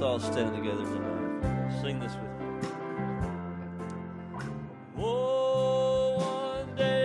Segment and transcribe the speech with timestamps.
[0.00, 1.82] Let's all stand together tonight.
[1.82, 2.46] Sing this with me.
[4.96, 7.00] Oh, one day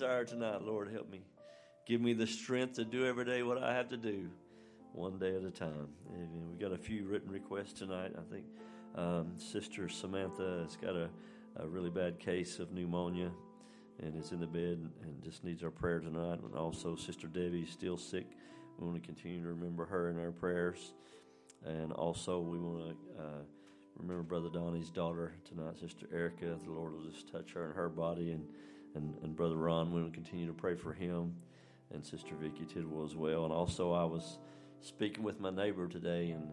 [0.00, 0.90] desire tonight, Lord?
[0.90, 1.20] Help me.
[1.86, 4.30] Give me the strength to do every day what I have to do,
[4.94, 5.88] one day at a time.
[6.14, 6.48] Amen.
[6.50, 8.12] We got a few written requests tonight.
[8.16, 8.46] I think
[8.94, 11.10] um, Sister Samantha has got a,
[11.56, 13.30] a really bad case of pneumonia
[14.02, 16.40] and is in the bed and just needs our prayer tonight.
[16.42, 18.24] And also, Sister Debbie is still sick.
[18.78, 20.94] We want to continue to remember her in our prayers.
[21.66, 23.42] And also, we want to uh,
[23.98, 26.56] remember Brother Donnie's daughter tonight, Sister Erica.
[26.64, 28.32] The Lord will just touch her and her body.
[28.32, 28.46] And,
[28.94, 31.34] and, and Brother Ron, we to continue to pray for him.
[31.92, 33.44] And Sister Vicky Tidwell as well.
[33.44, 34.38] And also, I was
[34.80, 36.52] speaking with my neighbor today, and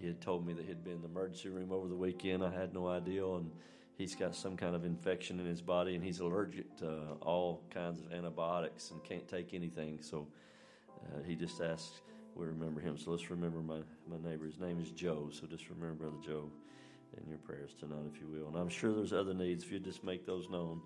[0.00, 2.42] he had told me that he'd been in the emergency room over the weekend.
[2.42, 3.26] I had no idea.
[3.26, 3.50] And
[3.96, 8.00] he's got some kind of infection in his body and he's allergic to all kinds
[8.00, 9.98] of antibiotics and can't take anything.
[10.02, 10.26] So
[10.92, 12.02] uh, he just asked
[12.34, 12.98] we remember him.
[12.98, 14.44] So let's remember my, my neighbor.
[14.44, 15.30] His name is Joe.
[15.32, 16.50] So just remember Brother Joe
[17.16, 18.48] in your prayers tonight, if you will.
[18.48, 19.64] And I'm sure there's other needs.
[19.64, 20.82] If you just make those known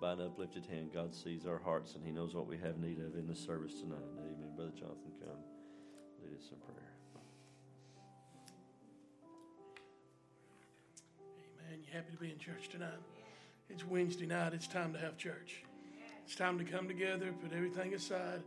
[0.00, 2.98] by an uplifted hand, God sees our hearts and He knows what we have need
[2.98, 3.98] of in the service tonight.
[4.18, 4.50] Amen.
[4.56, 5.36] Brother Jonathan, come
[6.24, 6.90] lead us in prayer.
[11.60, 11.80] Amen.
[11.84, 12.88] You happy to be in church tonight?
[13.68, 14.54] It's Wednesday night.
[14.54, 15.62] It's time to have church.
[16.24, 18.42] It's time to come together, put everything aside,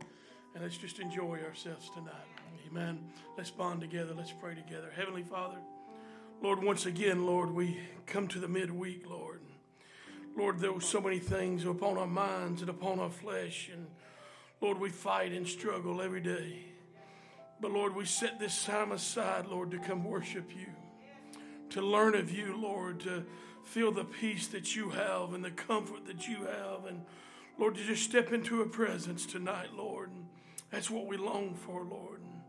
[0.54, 2.12] and let's just enjoy ourselves tonight.
[2.68, 2.98] Amen.
[3.36, 4.12] Let's bond together.
[4.16, 4.90] Let's pray together.
[4.94, 5.58] Heavenly Father,
[6.42, 9.33] Lord, once again, Lord, we come to the midweek, Lord.
[10.36, 13.86] Lord, there were so many things upon our minds and upon our flesh, and
[14.60, 16.64] Lord, we fight and struggle every day.
[17.60, 20.66] But Lord, we set this time aside, Lord, to come worship you
[21.74, 23.24] to learn of you, Lord, to
[23.64, 26.86] feel the peace that you have and the comfort that you have.
[26.86, 27.02] And
[27.58, 30.10] Lord, to just step into a presence tonight, Lord.
[30.10, 30.26] And
[30.70, 32.20] that's what we long for, Lord.
[32.20, 32.42] And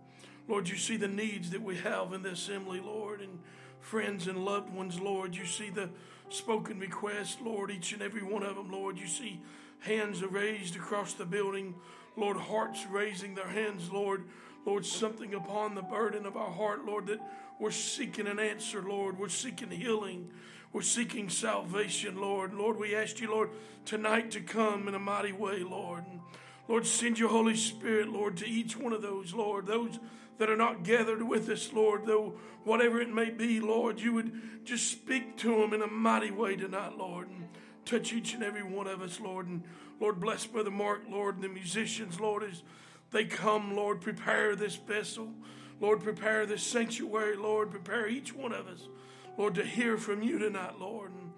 [0.48, 3.40] Lord, you see the needs that we have in the assembly, Lord, and
[3.80, 5.36] friends and loved ones, Lord.
[5.36, 5.90] You see the
[6.30, 8.98] spoken requests, Lord, each and every one of them, Lord.
[8.98, 9.42] You see
[9.80, 11.76] hands are raised across the building,
[12.18, 14.24] Lord, hearts raising their hands, Lord.
[14.66, 17.20] Lord, something upon the burden of our heart, Lord, that
[17.60, 19.20] we're seeking an answer, Lord.
[19.20, 20.32] We're seeking healing.
[20.74, 22.54] We're seeking salvation, Lord.
[22.54, 23.52] Lord, we ask you, Lord,
[23.86, 26.04] tonight to come in a mighty way, Lord.
[26.68, 30.00] Lord, send your Holy Spirit, Lord, to each one of those, Lord, those
[30.38, 34.66] that are not gathered with us, Lord, though whatever it may be, Lord, you would
[34.66, 37.48] just speak to them in a mighty way tonight, Lord, and
[37.86, 39.48] touch each and every one of us, Lord.
[39.48, 39.64] And
[40.00, 42.64] Lord, bless Brother Mark, Lord, and the musicians, Lord, as
[43.12, 45.30] they come, Lord, prepare this vessel.
[45.80, 47.72] Lord, prepare this sanctuary, Lord.
[47.72, 48.88] Prepare each one of us,
[49.38, 51.12] Lord, to hear from you tonight, Lord.
[51.12, 51.32] And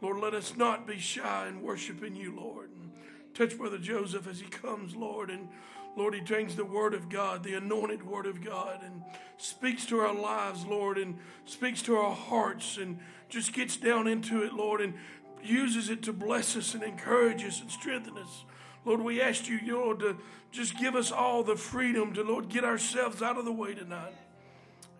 [0.00, 2.70] Lord, let us not be shy in worshiping you, Lord.
[2.70, 2.90] And
[3.34, 5.48] touch Brother Joseph as he comes, Lord, and
[5.96, 9.02] Lord, he brings the word of God, the anointed word of God, and
[9.36, 12.98] speaks to our lives, Lord, and speaks to our hearts, and
[13.28, 14.94] just gets down into it, Lord, and
[15.42, 18.44] uses it to bless us and encourage us and strengthen us.
[18.84, 20.16] Lord, we ask you, Lord, to
[20.50, 24.14] just give us all the freedom to, Lord, get ourselves out of the way tonight.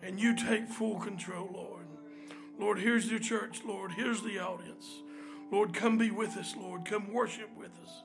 [0.01, 1.85] And you take full control, Lord.
[2.59, 3.91] Lord, here's the church, Lord.
[3.91, 4.85] Here's the audience.
[5.51, 6.85] Lord, come be with us, Lord.
[6.85, 8.03] Come worship with us.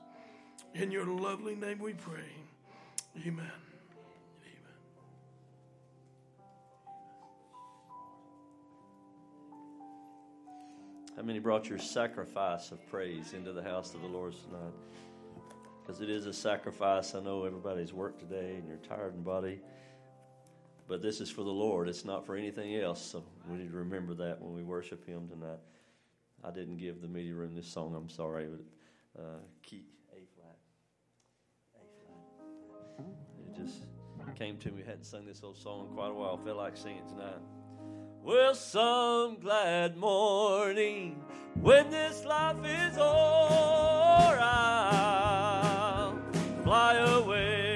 [0.73, 2.40] In your lovely name we pray.
[3.17, 3.35] Amen.
[3.35, 3.51] Amen.
[11.15, 14.73] How many brought your sacrifice of praise into the house of the Lord tonight?
[15.81, 17.13] Because it is a sacrifice.
[17.13, 19.59] I know everybody's worked today and you're tired in body.
[20.87, 21.89] But this is for the Lord.
[21.89, 23.01] It's not for anything else.
[23.01, 25.59] So we need to remember that when we worship Him tonight.
[26.43, 27.93] I didn't give the media room this song.
[27.95, 28.47] I'm sorry.
[28.47, 29.83] But, uh, key
[33.61, 33.83] just
[34.37, 34.81] came to me.
[34.81, 36.37] We Hadn't sung this old song in quite a while.
[36.37, 37.39] Felt like singing tonight.
[38.23, 41.23] Well, some glad morning
[41.59, 46.19] when this life is o'er, I'll
[46.63, 47.70] fly away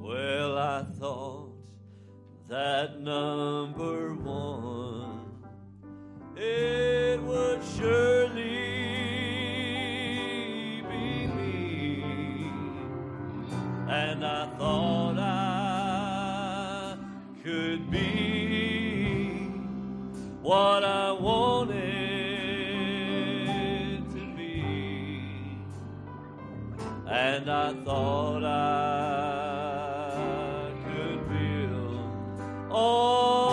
[0.00, 1.52] Well, I thought
[2.48, 5.42] that number one,
[6.36, 8.42] it would surely
[10.88, 12.50] be me.
[13.88, 16.96] And I thought I
[17.42, 19.48] could be
[20.42, 21.83] what I wanted.
[27.24, 30.10] and I thought I
[30.84, 32.10] could build.
[32.70, 33.43] Oh.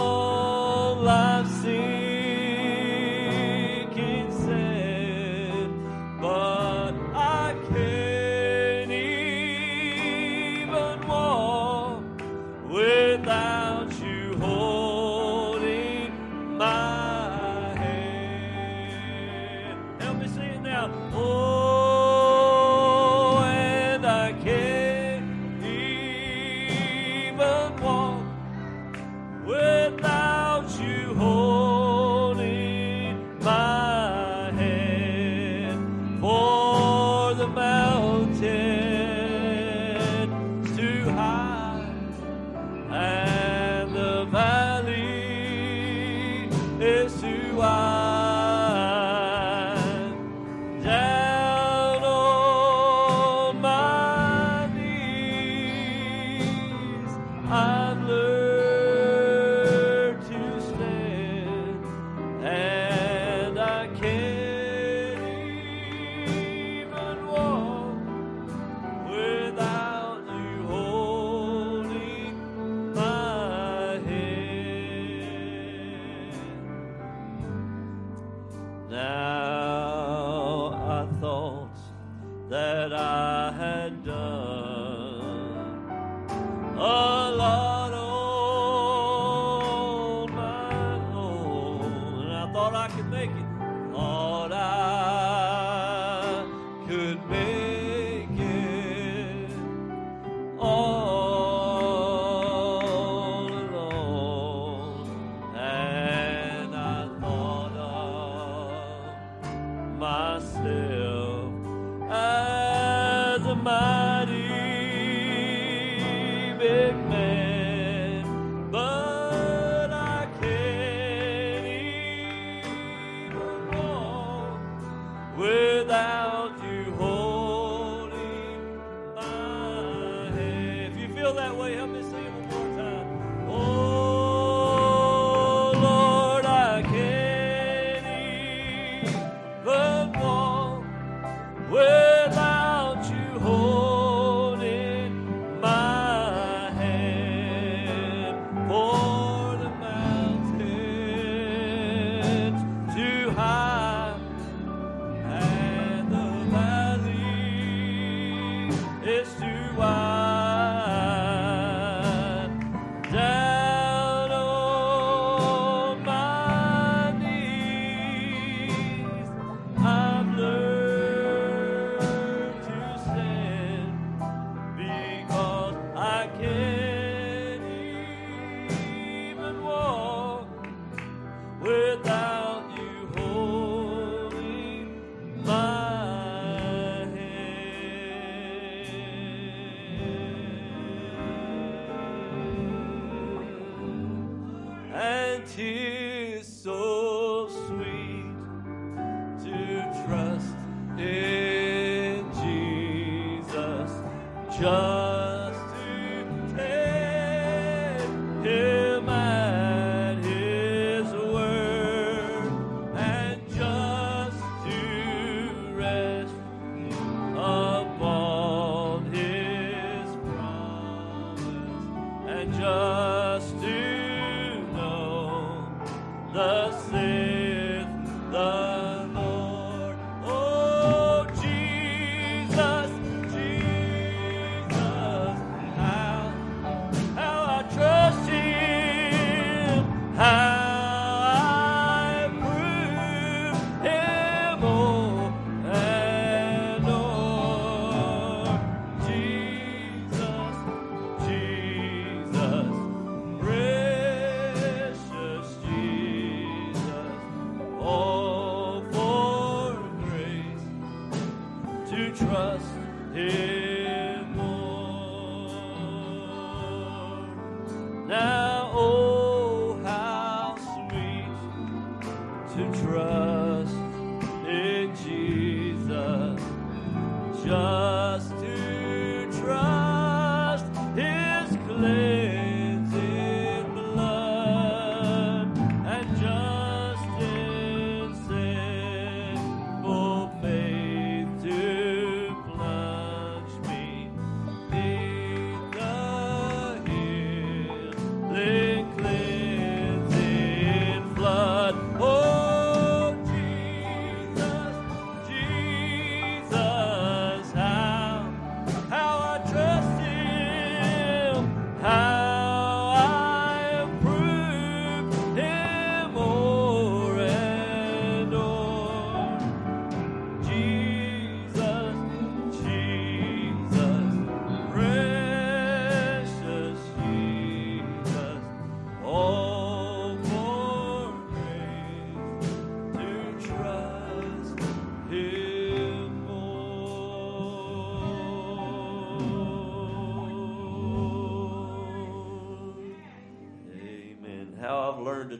[97.31, 97.80] live.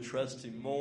[0.02, 0.81] Trust Him more.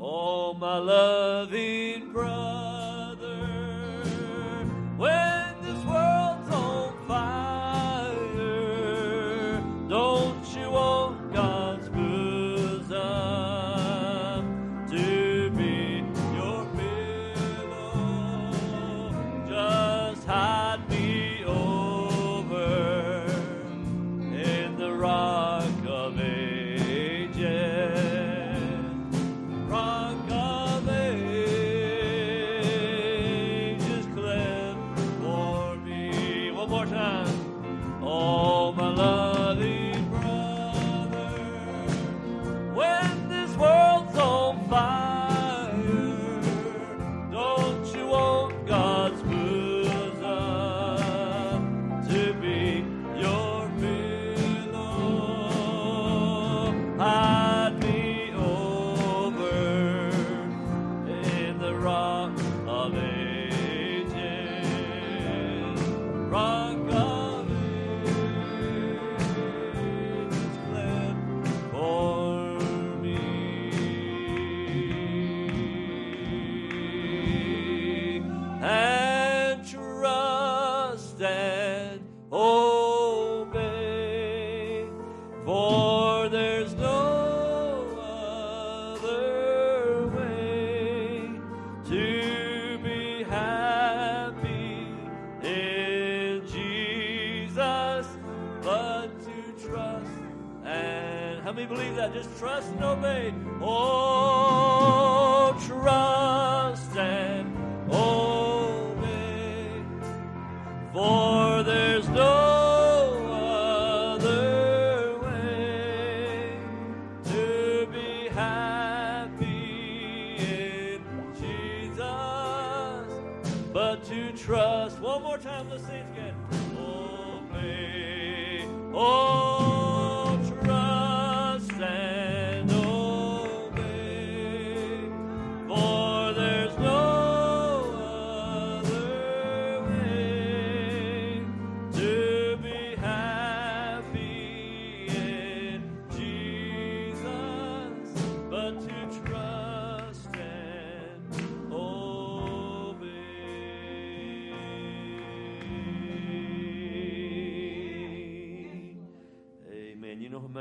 [0.00, 3.46] Oh, my loving brother,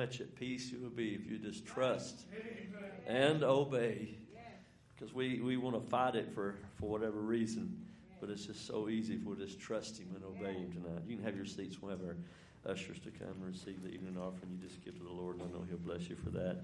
[0.10, 2.26] much at peace you will be if you just trust
[3.06, 4.16] and obey.
[4.96, 7.86] Because we, we want to fight it for, for whatever reason.
[8.20, 11.04] But it's just so easy if we'll just trust Him and obey Him tonight.
[11.08, 11.78] You can have your seats.
[11.84, 12.18] Our
[12.66, 14.52] ushers to come and receive the evening offering.
[14.52, 16.62] You just give to the Lord, and I know He'll bless you for that.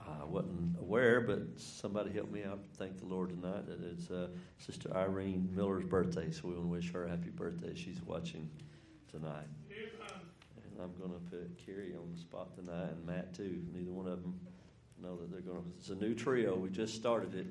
[0.00, 2.60] I wasn't aware, but somebody helped me out.
[2.76, 6.70] Thank the Lord tonight that it's uh, Sister Irene Miller's birthday, so we want to
[6.70, 7.74] wish her a happy birthday.
[7.74, 8.48] She's watching
[9.10, 9.46] tonight.
[10.82, 13.62] I'm going to put Carrie on the spot tonight and Matt too.
[13.72, 14.40] Neither one of them
[15.02, 15.70] know that they're going to.
[15.78, 16.56] It's a new trio.
[16.56, 17.46] We just started it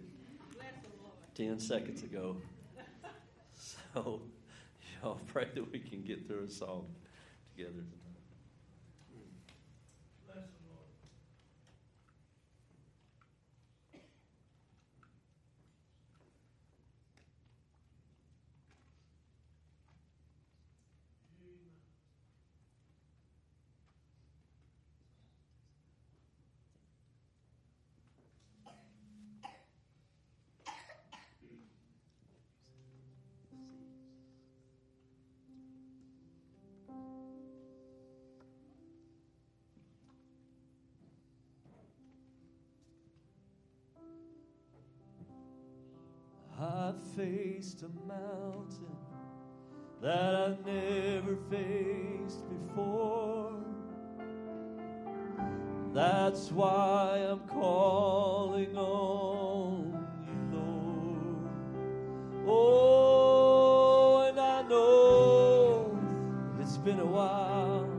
[1.36, 2.38] 10 seconds ago.
[3.94, 4.22] So
[5.02, 6.86] y'all pray that we can get through a song
[7.56, 7.84] together
[47.60, 48.95] faced a mountain
[50.02, 53.58] that I've never faced before.
[55.93, 61.50] That's why I'm calling on you, Lord.
[62.48, 66.00] Oh, and I know
[66.62, 67.89] it's been a while,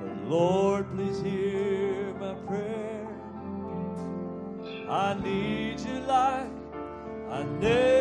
[0.00, 3.08] but Lord, please hear my prayer.
[4.88, 6.56] I need you like
[7.36, 7.95] I never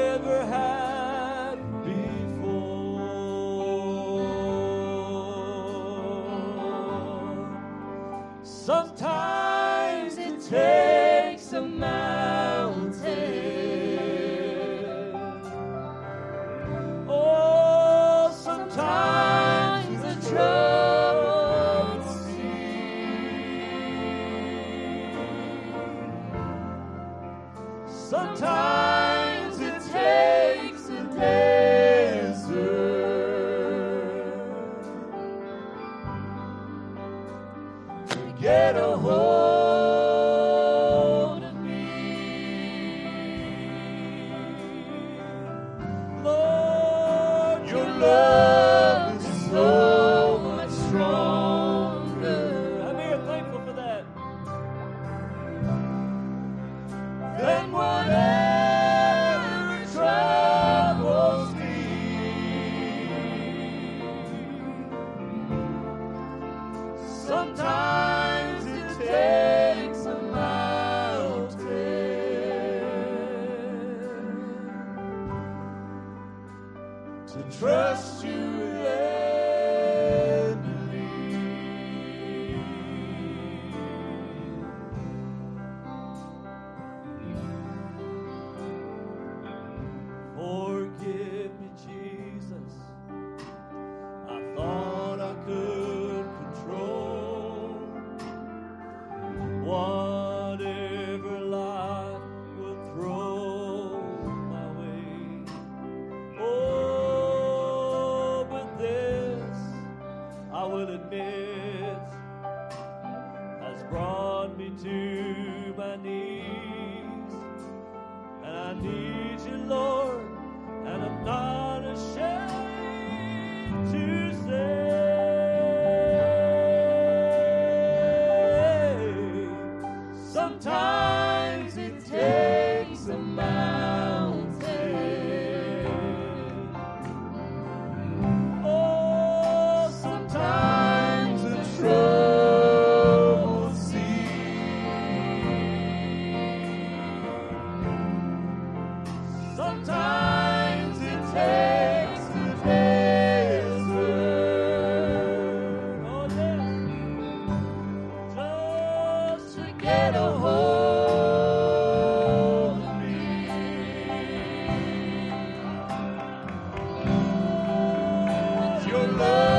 [169.17, 169.54] Love.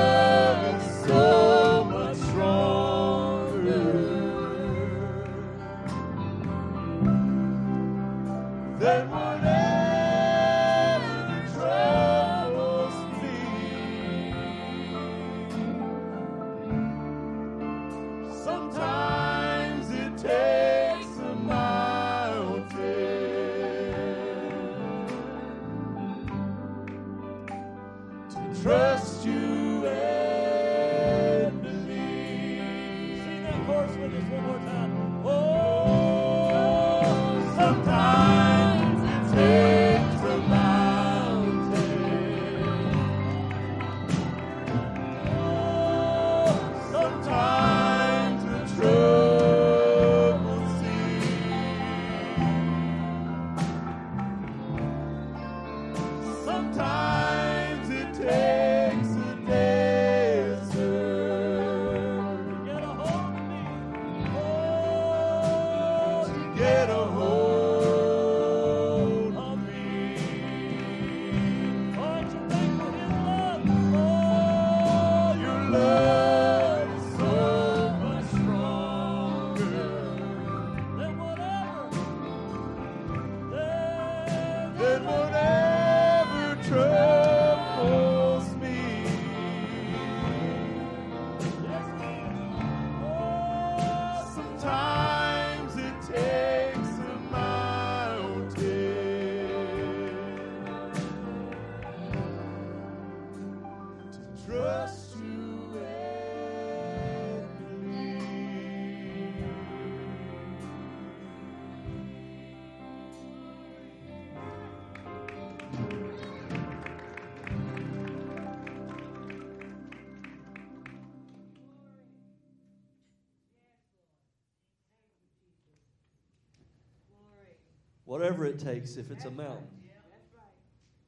[128.36, 129.66] Whatever it takes, if it's a mountain.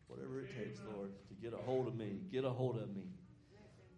[0.07, 2.21] Whatever it takes, Lord, to get a hold of me.
[2.33, 3.03] Get a hold of me.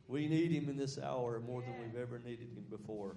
[0.08, 3.14] We need him in this hour more than we've ever needed him before.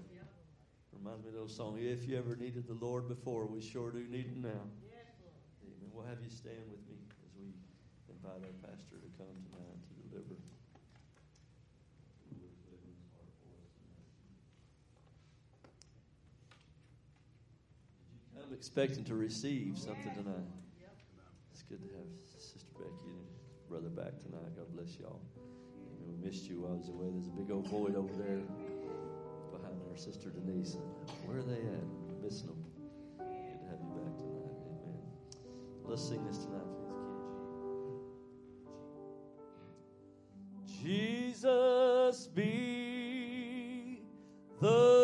[0.91, 4.05] Reminds me of those song, If you ever needed the Lord before, we sure do
[4.07, 4.49] need him now.
[4.51, 5.89] Amen.
[5.91, 7.49] We'll have you stand with me as we
[8.13, 10.37] invite our pastor to come tonight to deliver.
[18.37, 20.47] I'm expecting to receive something tonight.
[21.51, 22.07] It's good to have
[22.39, 23.27] Sister Becky and
[23.67, 24.55] Brother back tonight.
[24.55, 25.19] God bless y'all.
[25.35, 26.07] Amen.
[26.07, 27.09] We missed you while I was away.
[27.11, 28.39] There's a big old void over there
[29.51, 30.77] behind our sister Denise.
[31.25, 31.83] Where are they at?
[32.07, 32.63] We're missing them.
[33.19, 34.55] Good to have you back tonight.
[34.55, 35.11] Amen.
[35.83, 36.63] Let's sing this tonight,
[40.63, 40.81] please.
[40.81, 44.03] Jesus be
[44.61, 45.02] the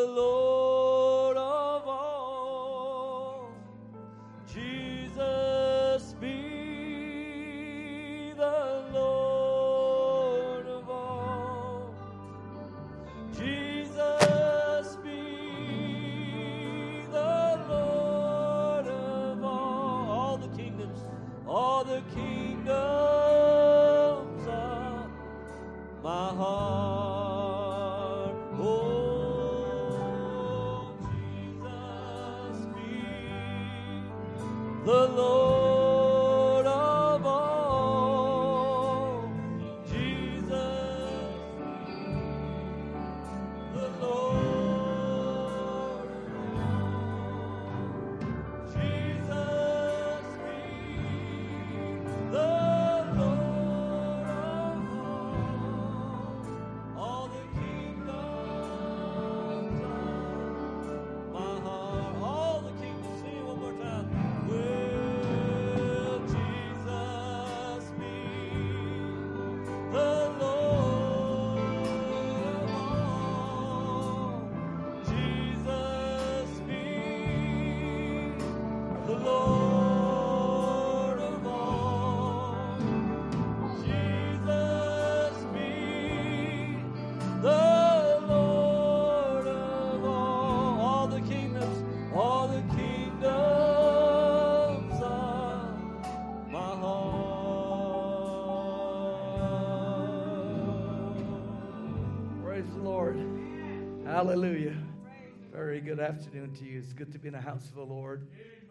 [106.10, 106.80] afternoon to you.
[106.80, 108.30] It's good to be in the house of the Lord.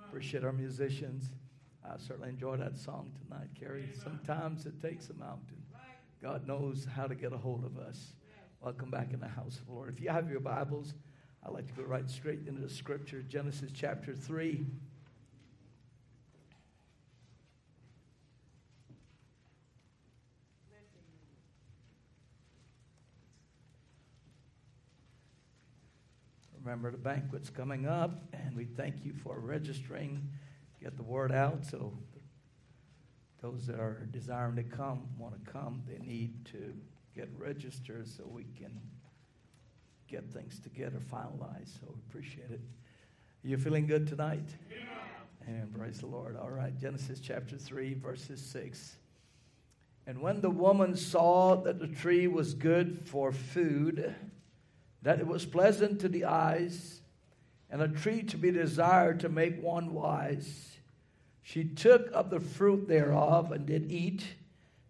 [0.09, 1.30] Appreciate our musicians.
[1.84, 3.89] I certainly enjoyed that song tonight, Carrie.
[4.03, 5.62] Sometimes it takes a mountain
[6.20, 8.14] God knows how to get a hold of us.
[8.61, 9.89] Welcome back in the house of the Lord.
[9.89, 10.95] If you have your Bibles,
[11.47, 14.66] I'd like to go right straight into the scripture, Genesis chapter 3.
[26.63, 30.29] Remember, the banquet's coming up, and we thank you for registering.
[30.83, 31.93] Get the word out so
[33.41, 36.75] those that are desiring to come, want to come, they need to
[37.15, 38.81] get registered so we can
[40.09, 41.81] get things together, finalized.
[41.81, 42.61] So we appreciate it.
[43.45, 44.49] Are you feeling good tonight?
[44.71, 44.77] Yeah.
[45.47, 46.37] And praise the Lord.
[46.37, 48.97] All right, Genesis chapter 3, verses 6.
[50.07, 54.15] And when the woman saw that the tree was good for food,
[55.03, 57.01] that it was pleasant to the eyes,
[57.71, 60.79] and a tree to be desired to make one wise,
[61.43, 64.25] she took of the fruit thereof and did eat,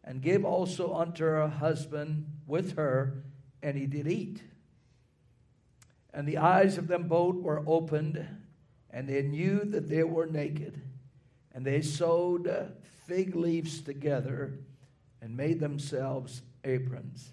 [0.02, 3.22] and gave also unto her husband with her,
[3.62, 4.42] and he did eat.
[6.14, 8.26] And the eyes of them both were opened,
[8.90, 10.80] and they knew that they were naked.
[11.52, 12.50] And they sewed
[13.06, 14.58] fig leaves together
[15.20, 17.32] and made themselves aprons.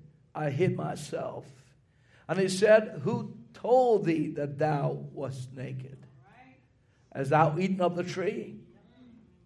[0.33, 1.45] I hid myself.
[2.27, 5.97] And he said, Who told thee that thou wast naked?
[7.13, 8.57] Hast thou eaten of the tree?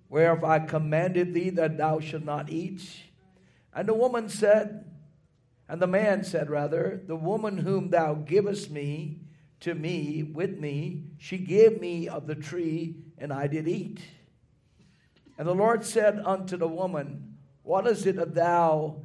[0.09, 2.87] Whereof I commanded thee that thou should not eat?
[3.73, 4.85] And the woman said,
[5.67, 9.21] and the man said, rather, The woman whom thou givest me
[9.61, 13.99] to me with me, she gave me of the tree, and I did eat.
[15.37, 19.01] And the Lord said unto the woman, What is it that thou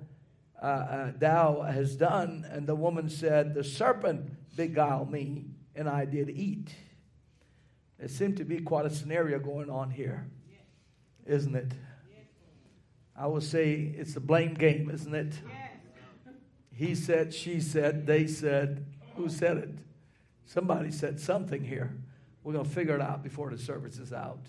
[0.63, 2.47] uh, uh, thou hast done.
[2.51, 6.75] And the woman said, The serpent beguiled me, and I did eat.
[7.99, 10.27] There seemed to be quite a scenario going on here,
[11.27, 11.73] isn't it?
[13.15, 15.35] I would say it's a blame game, isn't it?
[16.73, 18.87] He said, she said, they said.
[19.17, 19.79] Who said it?
[20.47, 21.95] Somebody said something here.
[22.43, 24.41] We're going to figure it out before the service is out.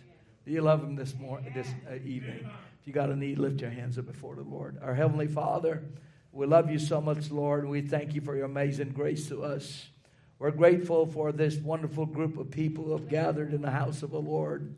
[0.45, 2.49] Do you love him this morning, this uh, evening?
[2.81, 4.79] If you got a need, lift your hands up before the Lord.
[4.81, 5.83] Our Heavenly Father,
[6.31, 7.61] we love you so much, Lord.
[7.61, 9.87] and We thank you for your amazing grace to us.
[10.39, 14.09] We're grateful for this wonderful group of people who have gathered in the house of
[14.09, 14.73] the Lord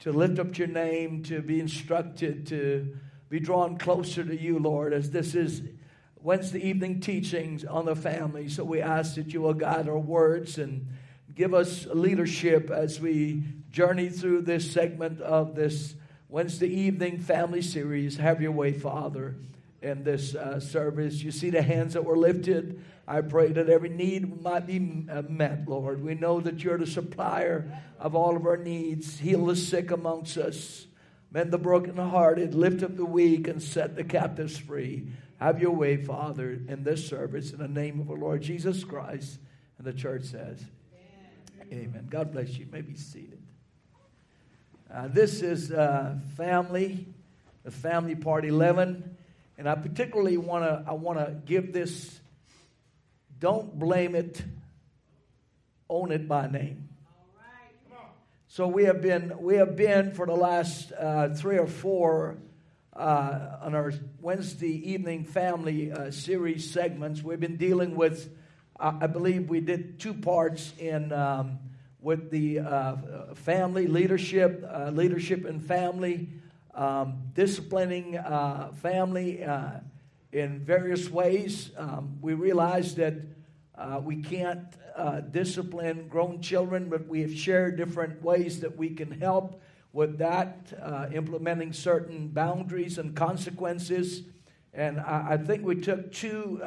[0.00, 2.96] to lift up your name, to be instructed, to
[3.28, 5.60] be drawn closer to you, Lord, as this is
[6.22, 8.48] Wednesday evening teachings on the family.
[8.48, 10.86] So we ask that you will guide our words and
[11.34, 15.96] give us leadership as we journey through this segment of this
[16.36, 18.18] Wednesday evening family series.
[18.18, 19.36] Have your way, Father,
[19.80, 21.22] in this uh, service.
[21.22, 22.84] You see the hands that were lifted.
[23.08, 26.04] I pray that every need might be uh, met, Lord.
[26.04, 29.18] We know that you're the supplier of all of our needs.
[29.18, 30.86] Heal the sick amongst us.
[31.30, 32.54] Mend the brokenhearted.
[32.54, 35.06] Lift up the weak and set the captives free.
[35.40, 39.38] Have your way, Father, in this service in the name of the Lord Jesus Christ.
[39.78, 40.62] And the church says,
[41.72, 41.88] Amen.
[41.88, 42.06] Amen.
[42.10, 42.66] God bless you.
[42.66, 43.35] you may be seated.
[44.92, 47.06] Uh, this is uh, family,
[47.64, 49.16] the family part 11.
[49.58, 52.20] And I particularly want to I want to give this
[53.38, 54.42] don't blame it,
[55.90, 56.88] own it by name.
[58.48, 62.38] So we have been we have been for the last uh, three or four
[62.94, 67.22] uh, on our Wednesday evening family uh, series segments.
[67.22, 68.30] We've been dealing with
[68.78, 71.58] I believe we did two parts in um,
[72.06, 72.94] with the uh,
[73.34, 76.28] family leadership, uh, leadership and family,
[76.72, 79.80] um, disciplining uh, family uh,
[80.30, 81.72] in various ways.
[81.76, 83.14] Um, we realize that
[83.76, 88.90] uh, we can't uh, discipline grown children, but we have shared different ways that we
[88.90, 89.60] can help
[89.92, 90.72] with that,
[91.12, 94.22] implementing certain boundaries and consequences.
[94.72, 96.60] And I, I think we took two,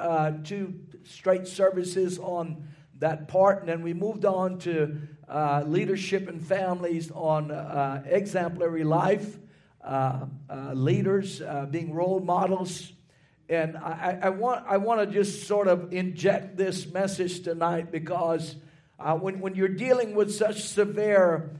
[0.43, 0.73] two
[1.05, 2.67] straight services on
[2.97, 4.99] that part, and then we moved on to
[5.29, 9.37] uh, leadership and families on uh, exemplary life,
[9.83, 12.91] uh, uh leaders being role models.
[13.47, 18.55] And I, I want, I want to just sort of inject this message tonight because
[18.97, 21.51] when, when you're dealing with such severe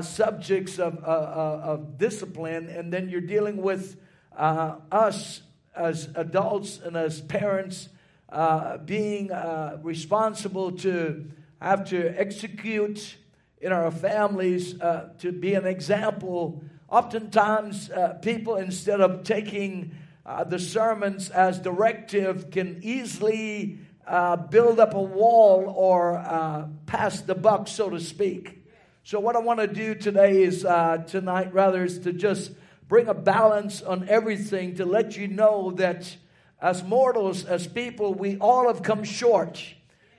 [0.00, 4.00] subjects of, of discipline, and then you're dealing with
[4.36, 5.42] us
[5.76, 7.88] as adults and as parents
[8.30, 11.30] uh, being uh, responsible to
[11.66, 13.16] have to execute
[13.60, 16.62] in our families uh, to be an example.
[16.88, 19.94] Oftentimes, uh, people, instead of taking
[20.24, 27.34] uh, the sermons as directive, can easily uh, build up a wall or pass the
[27.34, 28.64] buck, so to speak.
[29.02, 32.52] So, what I want to do today is tonight, rather, is to just
[32.88, 36.16] bring a balance on everything to let you know that
[36.60, 39.62] as mortals, as people, we all have come short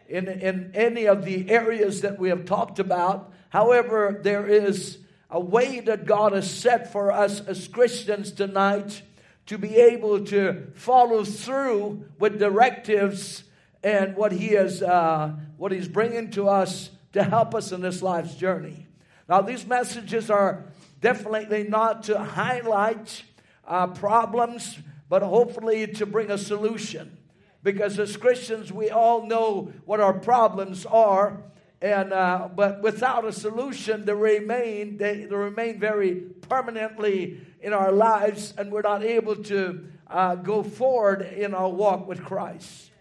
[0.10, 3.32] in, in any of the areas that we have talked about.
[3.50, 4.98] However, there is
[5.30, 9.04] a way that God has set for us as Christians tonight
[9.46, 13.44] to be able to follow through with directives
[13.84, 18.02] and what He is, uh, what He's bringing to us to help us in this
[18.02, 18.88] life's journey.
[19.28, 20.66] Now, these messages are
[21.02, 23.24] definitely not to highlight
[23.68, 27.18] uh, problems, but hopefully to bring a solution.
[27.62, 31.44] Because as Christians, we all know what our problems are,
[31.82, 37.92] and uh, but without a solution, they remain they, they, remain very permanently in our
[37.92, 42.92] lives, and we're not able to uh, go forward in our walk with Christ.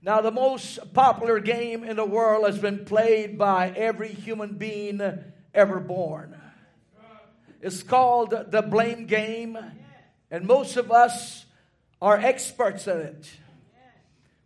[0.00, 5.00] Now, the most popular game in the world has been played by every human being
[5.52, 6.36] ever born.
[7.60, 9.58] It's called the blame game,
[10.30, 11.46] and most of us
[12.00, 13.30] are experts in it.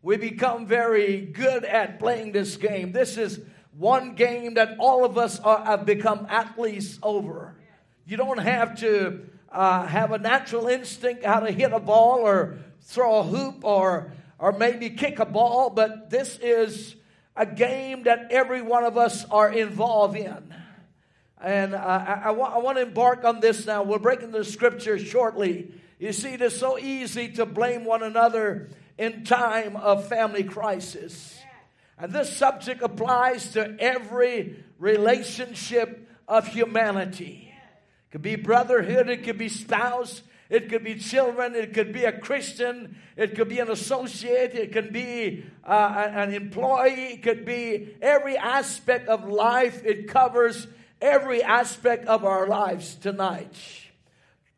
[0.03, 2.93] We become very good at playing this game.
[2.93, 3.41] This is
[3.77, 7.55] one game that all of us are, have become athletes over.
[8.05, 12.59] You don't have to uh, have a natural instinct how to hit a ball or
[12.81, 16.97] throw a hoop or, or maybe kick a ball, but this is
[17.37, 20.55] a game that every one of us are involved in.
[21.41, 23.83] And uh, I, want to embark on this now.
[23.83, 25.73] We'll break into the scripture shortly.
[26.03, 31.39] You see, it is so easy to blame one another in time of family crisis.
[31.97, 37.55] And this subject applies to every relationship of humanity.
[37.55, 42.03] It could be brotherhood, it could be spouse, it could be children, it could be
[42.03, 47.45] a Christian, it could be an associate, it could be uh, an employee, it could
[47.45, 49.85] be every aspect of life.
[49.85, 50.67] It covers
[51.01, 53.55] every aspect of our lives tonight.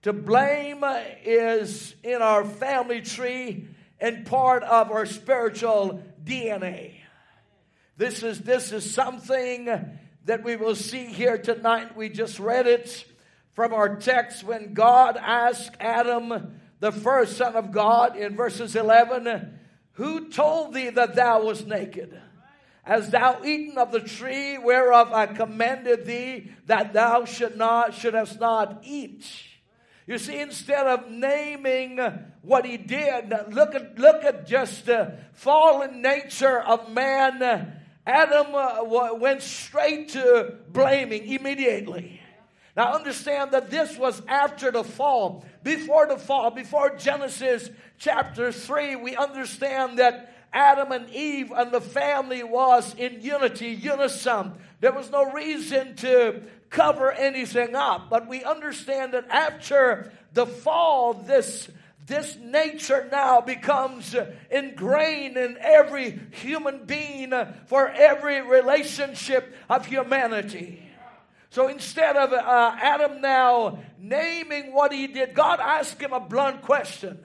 [0.04, 0.84] To blame
[1.24, 6.96] is in our family tree and part of our spiritual DNA.
[7.96, 9.64] This is, this is something
[10.26, 11.96] that we will see here tonight.
[11.96, 13.06] We just read it
[13.54, 19.58] from our text when God asked Adam, the first son of God, in verses 11,
[19.92, 22.20] Who told thee that thou was naked?
[22.82, 28.38] Hast thou eaten of the tree whereof I commanded thee that thou should not shouldst
[28.38, 29.24] not eat?
[30.06, 31.98] You see, instead of naming
[32.42, 37.80] what he did, look at look at just the fallen nature of man.
[38.06, 42.20] Adam uh, went straight to blaming immediately.
[42.76, 45.44] Now understand that this was after the fall.
[45.62, 51.80] Before the fall, before Genesis chapter 3, we understand that Adam and Eve and the
[51.80, 54.52] family was in unity, unison.
[54.80, 58.08] There was no reason to cover anything up.
[58.08, 61.68] But we understand that after the fall, this
[62.06, 64.14] this nature now becomes
[64.50, 67.32] ingrained in every human being
[67.66, 70.82] for every relationship of humanity.
[71.48, 76.60] So instead of uh, Adam now naming what he did, God asked him a blunt
[76.60, 77.18] question.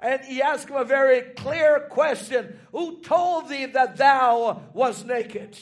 [0.00, 5.58] And he asked him a very clear question Who told thee that thou was naked?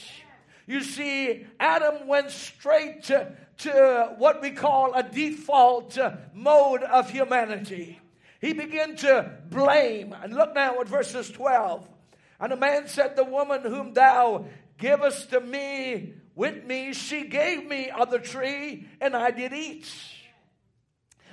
[0.67, 5.99] You see, Adam went straight to, to what we call a default
[6.35, 7.99] mode of humanity.
[8.41, 10.15] He began to blame.
[10.23, 11.89] And look now at verses 12.
[12.39, 14.47] And the man said, The woman whom thou
[14.79, 19.91] givest to me with me, she gave me of the tree, and I did eat.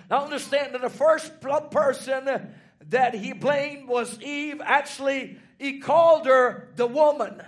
[0.10, 2.56] Now understand that the first person
[2.90, 4.62] that he blamed was Eve.
[4.64, 7.42] Actually, he called her the woman,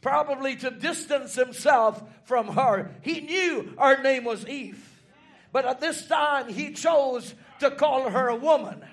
[0.00, 2.90] probably to distance himself from her.
[3.02, 4.84] He knew her name was Eve.
[5.52, 8.84] But at this time, he chose to call her a woman.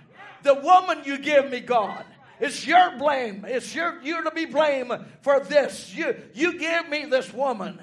[0.44, 2.06] The woman you give me, God.
[2.40, 3.46] It's your blame.
[3.48, 4.92] It's your you to be blamed
[5.22, 5.94] for this.
[5.96, 7.80] You you give me this woman.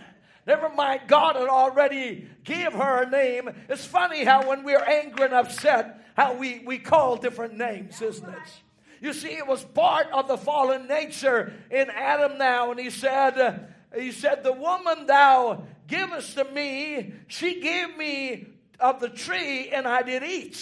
[0.47, 3.51] Never mind, God had already gave her a name.
[3.69, 8.29] It's funny how when we're angry and upset, how we, we call different names, isn't
[8.29, 8.63] it?
[9.01, 13.69] You see, it was part of the fallen nature in Adam now, and he said,
[13.97, 18.47] he said, The woman thou givest to me, she gave me
[18.79, 20.59] of the tree, and I did eat.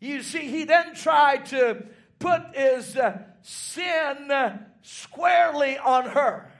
[0.00, 1.84] You see, he then tried to
[2.18, 6.50] put his uh, sin uh, squarely on her.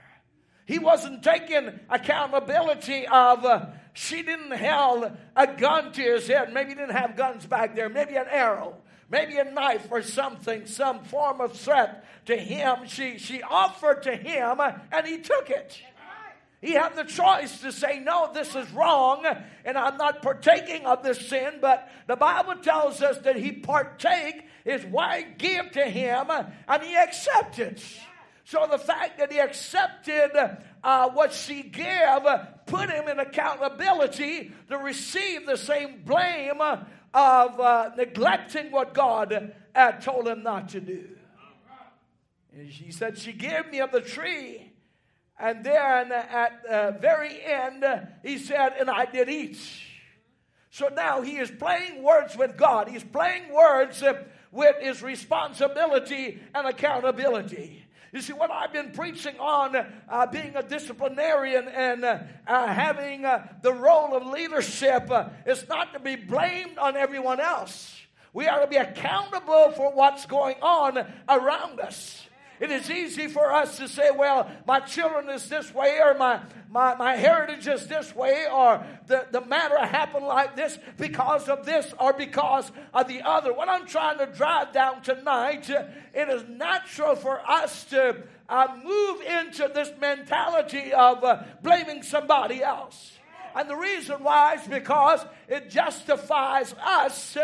[0.65, 6.53] He wasn't taking accountability of uh, she didn't held a gun to his head.
[6.53, 7.87] Maybe he didn't have guns back there.
[7.87, 8.75] Maybe an arrow.
[9.09, 12.87] Maybe a knife or something, some form of threat to him.
[12.87, 15.79] She, she offered to him and he took it.
[16.59, 19.25] He had the choice to say, No, this is wrong,
[19.63, 21.59] and I'm not partaking of this sin.
[21.61, 26.31] But the Bible tells us that he partake, his wife gave to him,
[26.67, 27.81] and he accepted.
[28.45, 30.31] So the fact that he accepted
[30.83, 32.21] uh, what she gave
[32.67, 40.01] put him in accountability to receive the same blame of uh, neglecting what God had
[40.01, 41.09] told him not to do.
[42.55, 44.71] And she said, She gave me of the tree.
[45.39, 47.83] And then at the very end,
[48.23, 49.57] he said, And I did eat.
[50.69, 52.89] So now he is playing words with God.
[52.89, 54.03] He's playing words
[54.51, 57.84] with his responsibility and accountability.
[58.15, 63.25] You see, what I've been preaching on uh, being a disciplinarian and uh, uh, having
[63.25, 67.93] uh, the role of leadership uh, is not to be blamed on everyone else.
[68.31, 70.97] We are to be accountable for what's going on
[71.27, 72.25] around us.
[72.59, 76.41] It is easy for us to say, well, my children is this way, or my,
[76.69, 81.65] my, my heritage is this way, or the, the matter happened like this because of
[81.65, 83.53] this or because of the other.
[83.53, 89.21] What I'm trying to drive down tonight, it is natural for us to uh, move
[89.21, 93.11] into this mentality of uh, blaming somebody else.
[93.55, 97.37] And the reason why is because it justifies us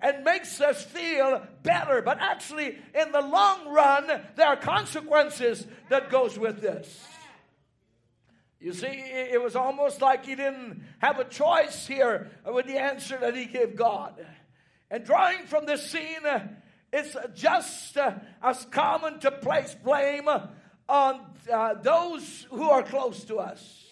[0.00, 2.02] and makes us feel better.
[2.02, 7.06] But actually, in the long run, there are consequences that goes with this.
[8.60, 13.18] You see, it was almost like he didn't have a choice here with the answer
[13.18, 14.14] that he gave God.
[14.90, 16.24] And drawing from this scene,
[16.92, 20.28] it's just uh, as common to place blame
[20.88, 21.20] on
[21.52, 23.84] uh, those who are close to us.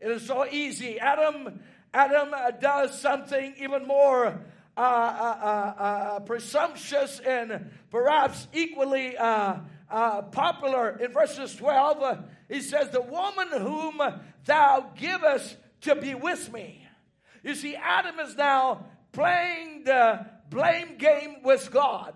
[0.00, 0.98] It is so easy.
[0.98, 1.60] Adam,
[1.92, 4.40] Adam uh, does something even more
[4.76, 10.98] uh, uh, uh, presumptuous and perhaps equally popular.
[10.98, 14.00] In verses 12, he says, The woman whom
[14.44, 16.86] thou givest to be with me.
[17.44, 22.14] You see, Adam is now playing the blame game with God.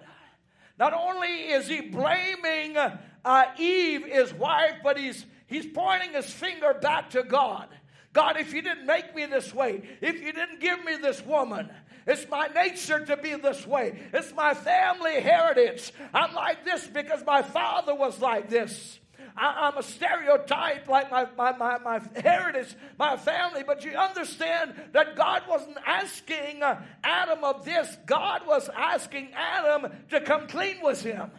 [0.78, 6.74] Not only is he blaming uh, Eve, his wife, but he's, he's pointing his finger
[6.80, 7.68] back to God.
[8.12, 11.70] God, if you didn't make me this way, if you didn't give me this woman,
[12.08, 13.98] it's my nature to be this way.
[14.14, 15.92] It's my family heritage.
[16.14, 18.98] I'm like this because my father was like this.
[19.36, 24.74] I, am a stereotype like my, my, my, my, heritage, my family, but you understand
[24.92, 27.96] that God wasn't asking uh, Adam of this.
[28.06, 31.30] God was asking Adam to come clean with him.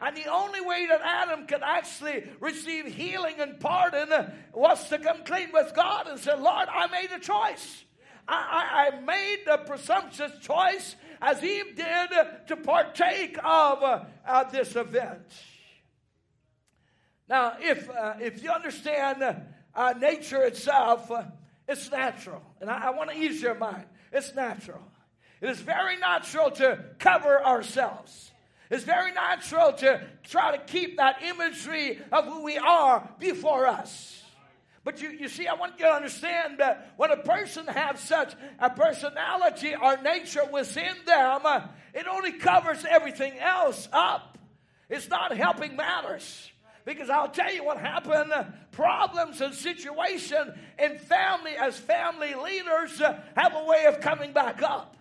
[0.00, 4.10] And the only way that Adam could actually receive healing and pardon
[4.52, 7.84] was to come clean with God and say, Lord, I made a choice.
[8.28, 12.10] I, I, made the presumptuous choice, as Eve did,
[12.48, 15.32] to partake of uh, uh, this event.
[17.28, 19.22] Now, if, uh, if you understand
[19.74, 21.24] uh, nature itself, uh,
[21.66, 22.42] it's natural.
[22.60, 23.84] And I, I want to ease your mind.
[24.12, 24.82] It's natural.
[25.40, 28.32] It is very natural to cover ourselves.
[28.70, 34.17] It's very natural to try to keep that imagery of who we are before us.
[34.88, 38.32] But you, you see, I want you to understand that when a person has such
[38.58, 41.42] a personality or nature within them,
[41.92, 44.38] it only covers everything else up.
[44.88, 46.50] It's not helping matters.
[46.86, 48.32] Because I'll tell you what happened
[48.70, 54.96] problems and situation in family as family leaders have a way of coming back up.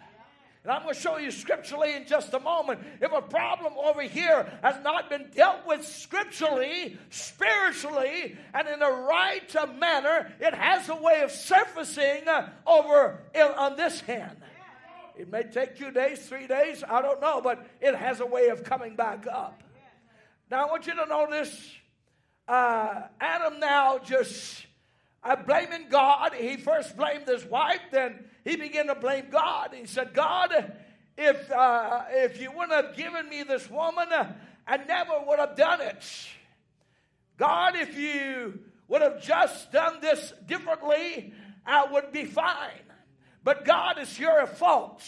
[0.68, 2.82] And I'm going to show you scripturally in just a moment.
[3.00, 8.92] If a problem over here has not been dealt with scripturally, spiritually, and in the
[8.92, 13.22] right manner, it has a way of surfacing uh, over
[13.56, 14.36] on this hand.
[15.16, 18.50] It may take two days, three days, I don't know, but it has a way
[18.50, 19.64] of coming back up.
[20.52, 21.72] Now, I want you to notice
[22.46, 24.66] uh, Adam now just
[25.24, 26.34] uh, blaming God.
[26.34, 29.74] He first blamed his wife, then he began to blame God.
[29.74, 30.74] He said, God,
[31.18, 34.08] if, uh, if you wouldn't have given me this woman,
[34.66, 36.28] I never would have done it.
[37.38, 41.34] God, if you would have just done this differently,
[41.66, 42.72] I would be fine.
[43.44, 45.04] But God, it's your fault.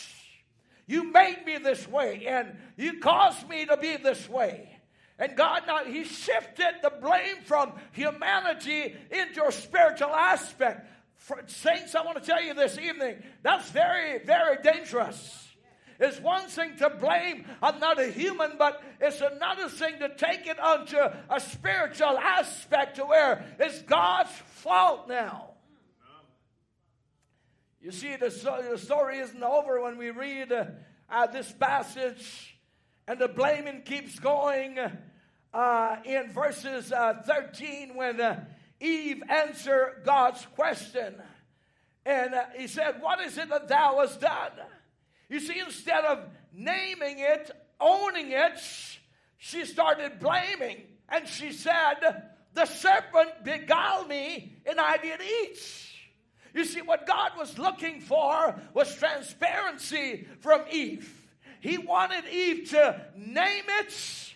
[0.86, 4.70] You made me this way, and you caused me to be this way.
[5.18, 10.88] And God now, He shifted the blame from humanity into a spiritual aspect.
[11.48, 15.48] Saints, I want to tell you this evening that's very, very dangerous.
[16.00, 20.98] It's one thing to blame another human, but it's another thing to take it onto
[20.98, 25.50] a spiritual aspect to where it's God's fault now.
[27.82, 28.30] You see, the,
[28.72, 30.66] the story isn't over when we read uh,
[31.10, 32.58] uh, this passage,
[33.08, 34.78] and the blaming keeps going
[35.54, 38.46] uh, in verses uh, 13 when uh,
[38.80, 41.16] Eve answered God's question.
[42.06, 44.52] And uh, he said, What is it that thou hast done?
[45.30, 46.20] You see, instead of
[46.54, 48.60] naming it, owning it,
[49.38, 50.84] she started blaming.
[51.08, 51.96] And she said,
[52.54, 55.60] The serpent beguiled me, and I did eat.
[56.54, 61.16] You see, what God was looking for was transparency from Eve.
[61.60, 64.34] He wanted Eve to name it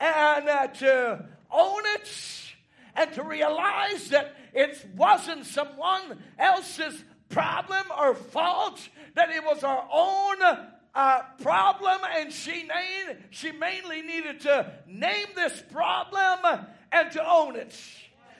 [0.00, 2.41] and uh, to own it
[2.94, 9.88] and to realize that it wasn't someone else's problem or fault, that it was our
[9.90, 17.26] own uh, problem, and she, named, she mainly needed to name this problem and to
[17.26, 17.74] own it.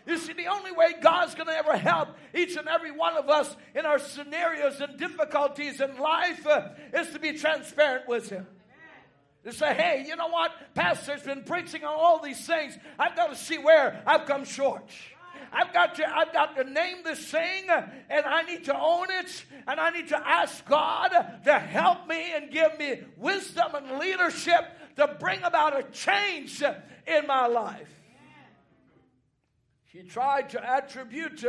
[0.07, 3.28] You see, the only way God's going to ever help each and every one of
[3.28, 8.46] us in our scenarios and difficulties in life uh, is to be transparent with Him.
[9.45, 10.53] To say, hey, you know what?
[10.74, 12.78] Pastor's been preaching on all these things.
[12.99, 14.88] I've got to see where I've come short.
[15.53, 17.64] I've got to, I've got to name this thing
[18.09, 21.11] and I need to own it and I need to ask God
[21.45, 24.64] to help me and give me wisdom and leadership
[24.97, 26.62] to bring about a change
[27.07, 27.90] in my life.
[29.93, 31.45] She tried to attribute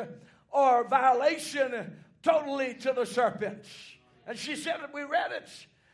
[0.52, 3.64] our violation totally to the serpent.
[4.28, 5.50] And she said, we read it.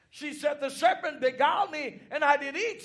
[0.10, 2.84] She said, The serpent beguiled me and I did eat.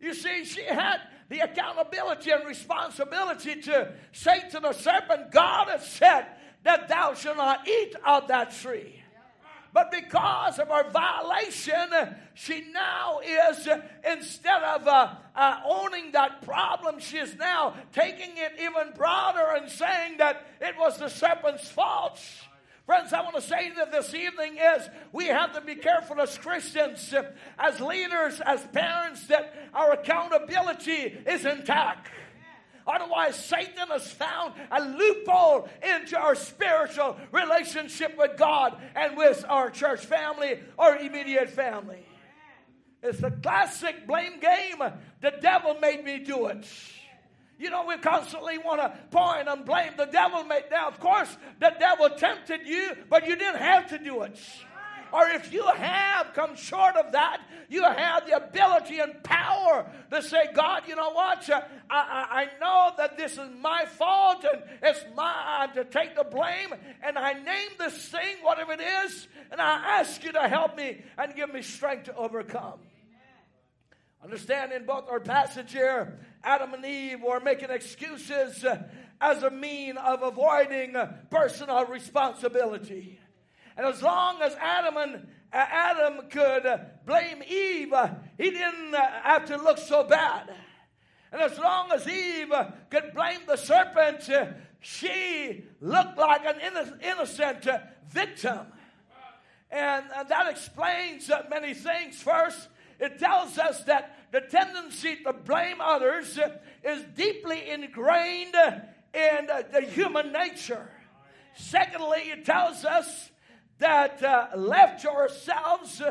[0.00, 0.98] You see, she had
[1.28, 6.26] the accountability and responsibility to say to the serpent, God has said
[6.62, 9.00] that thou shalt not eat of that tree.
[9.74, 11.90] But because of her violation,
[12.34, 13.68] she now is,
[14.08, 19.68] instead of uh, uh, owning that problem, she is now taking it even broader and
[19.68, 22.20] saying that it was the serpent's fault.
[22.86, 26.36] Friends, I want to say that this evening is we have to be careful as
[26.36, 27.14] Christians,
[27.58, 32.10] as leaders, as parents, that our accountability is intact.
[32.86, 39.70] Otherwise, Satan has found a loophole into our spiritual relationship with God and with our
[39.70, 42.04] church family or immediate family.
[43.02, 44.82] It's a classic blame game.
[45.22, 46.66] The devil made me do it.
[47.58, 50.44] You know, we constantly want to point and blame the devil.
[50.44, 54.38] Now, of course, the devil tempted you, but you didn't have to do it.
[55.14, 60.20] Or if you have come short of that, you have the ability and power to
[60.20, 61.48] say, God, you know what?
[61.48, 66.16] Uh, I, I, I know that this is my fault and it's mine to take
[66.16, 66.74] the blame.
[67.04, 71.02] And I name this thing, whatever it is, and I ask you to help me
[71.16, 72.80] and give me strength to overcome.
[74.20, 78.82] Understand in both our passage here, Adam and Eve were making excuses uh,
[79.20, 83.18] as a mean of avoiding uh, personal responsibility.
[83.76, 85.20] And as long as Adam and uh,
[85.52, 90.52] Adam could uh, blame Eve, uh, he didn't uh, have to look so bad.
[91.32, 92.52] And as long as Eve
[92.90, 94.28] could blame the serpent,
[94.80, 96.60] she looked like an
[97.02, 97.66] innocent
[98.08, 98.60] victim.
[99.68, 102.22] And that explains many things.
[102.22, 102.68] First,
[102.98, 106.38] it tells us that the tendency to blame others
[106.82, 108.54] is deeply ingrained
[109.14, 110.88] in the human nature.
[111.54, 113.30] Secondly, it tells us
[113.78, 116.02] that uh, left to ourselves,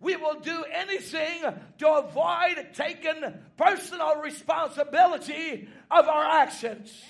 [0.00, 1.42] we will do anything
[1.78, 3.22] to avoid taking
[3.56, 7.02] personal responsibility of our actions.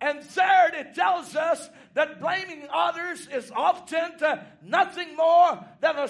[0.00, 6.08] And third, it tells us that blaming others is often uh, nothing more than a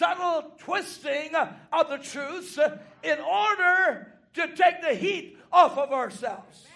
[0.00, 1.34] subtle twisting
[1.72, 2.58] of the truths
[3.02, 6.66] in order to take the heat off of ourselves.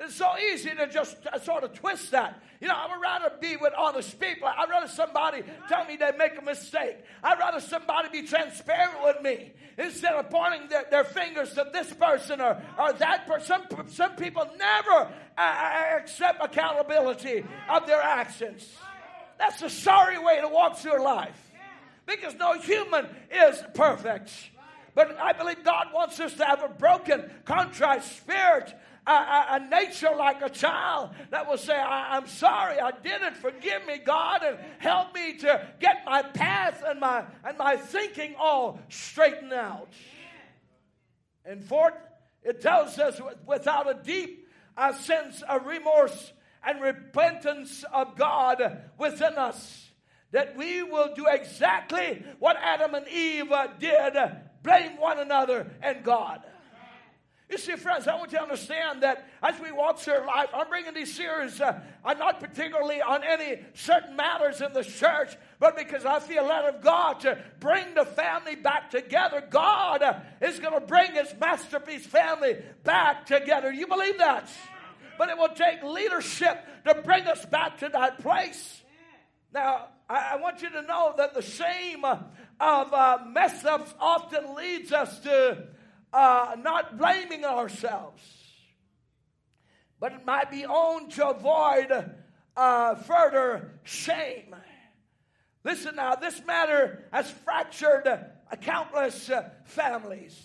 [0.00, 2.42] It's so easy to just sort of twist that.
[2.60, 4.48] You know, I would rather be with honest people.
[4.48, 6.96] I'd rather somebody tell me they make a mistake.
[7.22, 11.92] I'd rather somebody be transparent with me instead of pointing their, their fingers to this
[11.92, 13.60] person or, or that person.
[13.70, 15.08] Some, some people never uh,
[15.38, 18.68] uh, accept accountability of their actions.
[19.38, 21.43] That's a sorry way to walk through life
[22.06, 24.30] because no human is perfect.
[24.94, 28.72] But I believe God wants us to have a broken, contrite spirit,
[29.06, 33.22] a, a, a nature like a child that will say, I, am sorry, I did
[33.22, 33.36] it.
[33.36, 38.34] Forgive me, God, and help me to get my path and my, and my thinking
[38.38, 39.92] all straightened out.
[41.44, 41.94] And fourth,
[42.42, 46.32] it tells us without a deep a sense of remorse
[46.66, 49.83] and repentance of God within us
[50.34, 54.14] that we will do exactly what Adam and Eve uh, did
[54.64, 56.42] blame one another and God.
[57.48, 60.68] You see, friends, I want you to understand that as we walk through life, I'm
[60.68, 65.76] bringing these series, uh, I'm not particularly on any certain matters in the church, but
[65.76, 69.40] because I feel led of God to bring the family back together.
[69.48, 73.70] God uh, is going to bring His masterpiece family back together.
[73.70, 74.48] You believe that?
[75.16, 78.82] But it will take leadership to bring us back to that place.
[79.52, 82.24] Now, I, want you to know that the shame of
[82.60, 85.66] uh, mess ups often leads us to
[86.12, 88.22] uh, not blaming ourselves,
[89.98, 92.12] but it might be owned to avoid
[92.56, 94.54] uh, further shame.
[95.64, 98.06] Listen now, this matter has fractured
[98.60, 100.38] countless uh, families.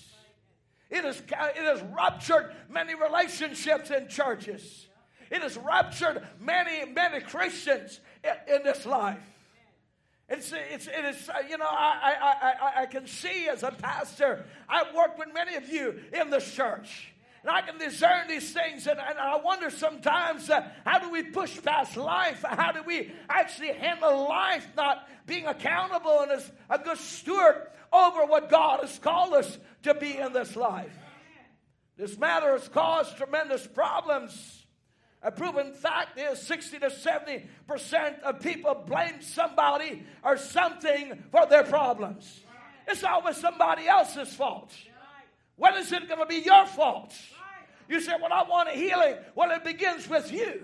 [0.89, 4.87] It has, it has ruptured many relationships in churches.
[5.29, 9.19] It has ruptured many, many Christians in, in this life.
[10.29, 13.71] It's, it's, it is, uh, you know, I, I, I, I can see as a
[13.71, 17.13] pastor, I've worked with many of you in the church.
[17.41, 21.23] And I can discern these things, and, and I wonder sometimes uh, how do we
[21.23, 22.43] push past life?
[22.47, 28.25] How do we actually handle life not being accountable and as a good steward over
[28.25, 30.93] what God has called us to be in this life?
[31.97, 34.58] This matter has caused tremendous problems
[35.21, 41.45] a proven fact is 60 to 70 percent of people blame somebody or something for
[41.45, 42.41] their problems.
[42.87, 44.71] It's always somebody else's fault.
[45.57, 47.13] When is it going to be your fault?
[47.89, 49.15] You say, Well, I want a healing.
[49.35, 50.63] Well, it begins with you.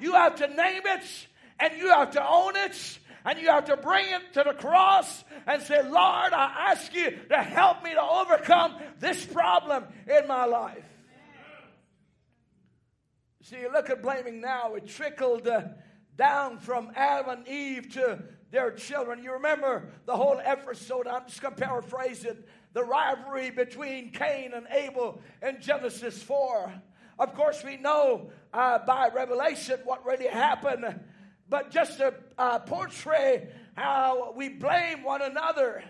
[0.00, 1.26] You have to name it
[1.58, 5.24] and you have to own it and you have to bring it to the cross
[5.46, 10.44] and say, Lord, I ask you to help me to overcome this problem in my
[10.44, 10.84] life.
[13.48, 15.62] See, you look at blaming now, it trickled uh,
[16.18, 19.22] down from Adam and Eve to their children.
[19.22, 24.52] You remember the whole episode, I'm just going to paraphrase it the rivalry between Cain
[24.52, 26.74] and Abel in Genesis 4.
[27.18, 31.00] Of course, we know uh, by revelation what really happened,
[31.48, 35.82] but just to uh, portray how we blame one another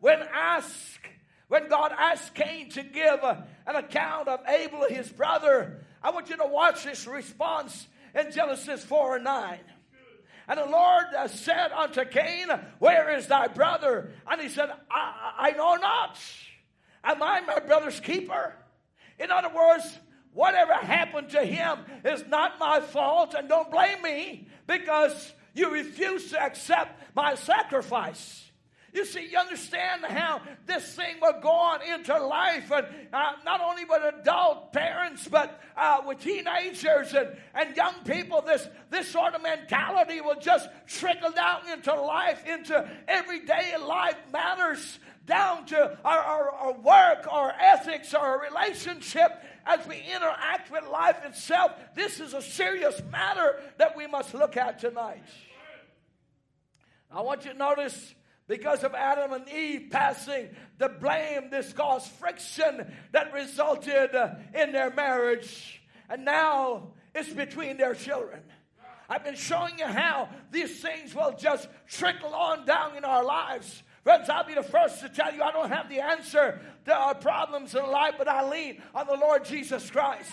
[0.00, 1.00] when asked
[1.48, 6.36] when God asked Cain to give an account of Abel, his brother, I want you
[6.36, 9.58] to watch this response in Genesis 4 and 9.
[10.46, 12.48] And the Lord uh, said unto Cain,
[12.78, 14.12] Where is thy brother?
[14.30, 16.18] And he said, I, I know not.
[17.02, 18.54] Am I my brother's keeper?
[19.18, 19.98] In other words,
[20.34, 26.30] whatever happened to him is not my fault, and don't blame me because you refuse
[26.32, 28.44] to accept my sacrifice.
[28.94, 33.60] You see, you understand how this thing will go on into life, and uh, not
[33.60, 38.40] only with adult parents, but uh, with teenagers and, and young people.
[38.42, 45.00] This, this sort of mentality will just trickle down into life, into everyday life matters,
[45.26, 51.16] down to our, our, our work, our ethics, our relationship as we interact with life
[51.24, 51.72] itself.
[51.96, 55.24] This is a serious matter that we must look at tonight.
[57.10, 58.14] I want you to notice
[58.46, 64.72] because of Adam and Eve passing the blame, this caused friction that resulted uh, in
[64.72, 65.82] their marriage.
[66.10, 68.42] And now it's between their children.
[69.08, 73.82] I've been showing you how these things will just trickle on down in our lives.
[74.02, 77.14] Friends, I'll be the first to tell you I don't have the answer to our
[77.14, 80.32] problems in life, but I lean on the Lord Jesus Christ.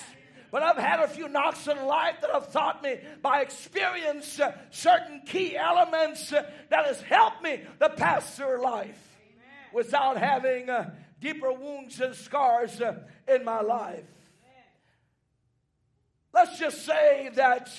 [0.51, 4.51] But I've had a few knocks in life that have taught me by experience uh,
[4.69, 9.69] certain key elements uh, that has helped me to pass through life Amen.
[9.73, 10.91] without having uh,
[11.21, 12.95] deeper wounds and scars uh,
[13.29, 14.03] in my life.
[14.43, 14.65] Amen.
[16.33, 17.69] Let's just say that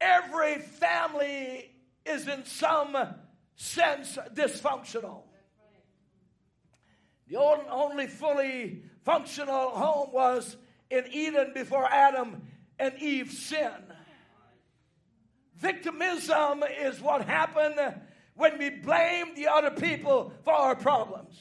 [0.00, 1.68] every family
[2.06, 2.96] is in some
[3.56, 5.22] sense dysfunctional.
[7.26, 10.56] The only fully functional home was
[10.92, 12.42] in Eden before Adam
[12.78, 13.94] and Eve sinned.
[15.56, 17.78] Victimism is what happened
[18.34, 21.34] when we blame the other people for our problems.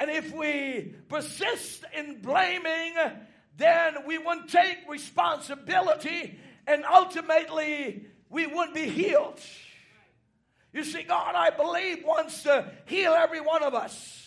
[0.00, 2.94] And if we persist in blaming,
[3.56, 9.38] then we won't take responsibility and ultimately we wouldn't be healed.
[10.72, 14.23] You see, God, I believe, wants to heal every one of us.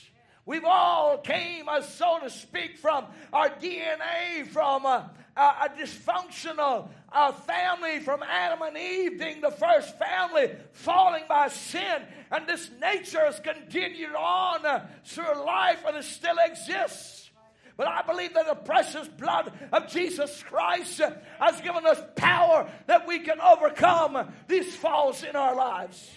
[0.47, 6.87] We've all came, uh, so to speak, from our DNA, from a, a, a dysfunctional
[7.11, 12.01] uh, family, from Adam and Eve being the first family, falling by sin.
[12.31, 17.29] And this nature has continued on uh, through life and it still exists.
[17.75, 21.01] But I believe that the precious blood of Jesus Christ
[21.39, 26.09] has given us power that we can overcome these falls in our lives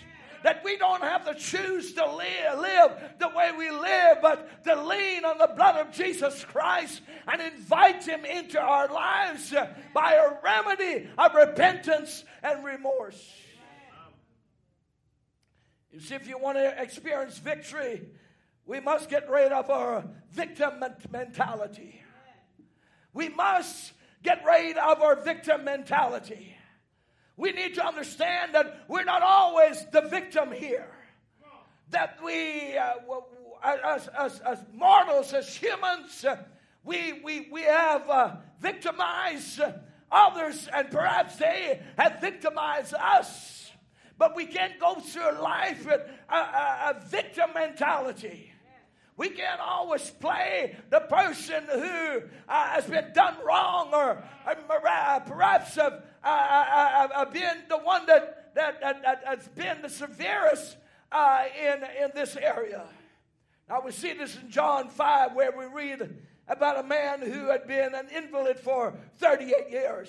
[0.42, 4.82] that we don't have to choose to live, live the way we live, but to
[4.82, 10.14] lean on the blood of Jesus Christ and invite Him into our lives uh, by
[10.14, 13.34] a remedy of repentance and remorse.
[15.92, 18.02] You see, if you want to experience victory,
[18.64, 22.00] we must get rid of our victim mentality.
[23.12, 26.56] We must get rid of our victim mentality.
[27.40, 30.90] We need to understand that we're not always the victim here.
[31.88, 32.92] That we, uh,
[33.64, 36.36] as, as, as mortals, as humans, uh,
[36.84, 39.58] we, we, we have uh, victimized
[40.12, 43.70] others, and perhaps they have victimized us.
[44.18, 48.52] But we can't go through life with a, a, a victim mentality.
[49.16, 55.76] We can't always play the person who uh, has been done wrong or uh, perhaps
[55.76, 60.76] have uh, uh, been the one that, that, that, that, has been the severest
[61.12, 62.84] uh, in, in this area.
[63.68, 66.16] Now we see this in John 5 where we read
[66.48, 70.08] about a man who had been an invalid for 38 years.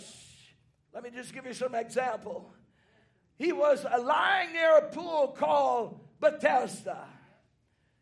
[0.94, 2.52] Let me just give you some example.
[3.38, 7.08] He was lying near a pool called Bethesda.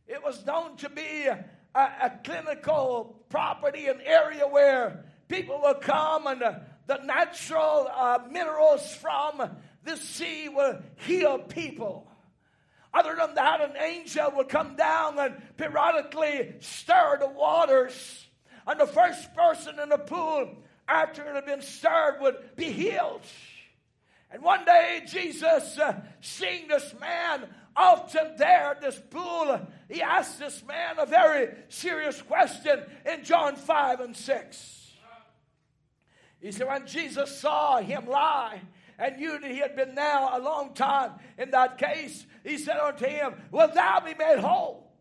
[0.07, 1.45] It was known to be a,
[1.76, 6.53] a clinical property, an area where people would come and uh,
[6.89, 9.47] the natural uh, minerals from
[9.83, 12.07] the sea will heal people.
[12.91, 18.25] Other than that, an angel would come down and periodically stir the waters.
[18.65, 20.49] And the first person in the pool,
[20.87, 23.21] after it had been stirred, would be healed.
[24.31, 30.39] And one day, Jesus, uh, seeing this man often there at this pool, he asked
[30.39, 34.78] this man a very serious question in John 5 and 6.
[36.41, 38.61] He said, when Jesus saw him lie,
[38.99, 42.77] and knew that he had been now a long time in that case, he said
[42.77, 44.91] unto him, Will thou be made whole?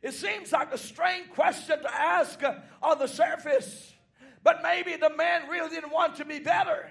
[0.00, 2.40] It seems like a strange question to ask
[2.80, 3.94] on the surface,
[4.44, 6.88] but maybe the man really didn't want to be better.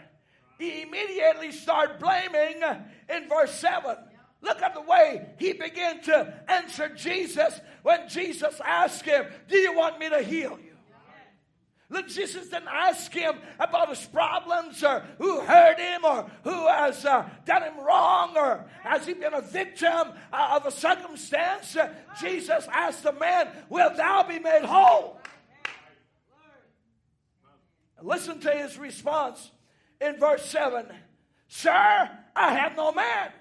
[0.60, 2.62] He immediately started blaming
[3.10, 3.96] in verse 7.
[4.42, 9.74] Look at the way he began to answer Jesus when Jesus asked him, Do you
[9.74, 10.67] want me to heal you?
[11.90, 17.06] Look, Jesus didn't ask him about his problems or who hurt him or who has
[17.06, 21.78] uh, done him wrong or has he been a victim uh, of a circumstance.
[21.78, 25.22] Uh, Jesus asked the man, Will thou be made whole?
[28.02, 29.52] Listen to his response
[30.02, 30.86] in verse 7
[31.48, 33.32] Sir, I have no man.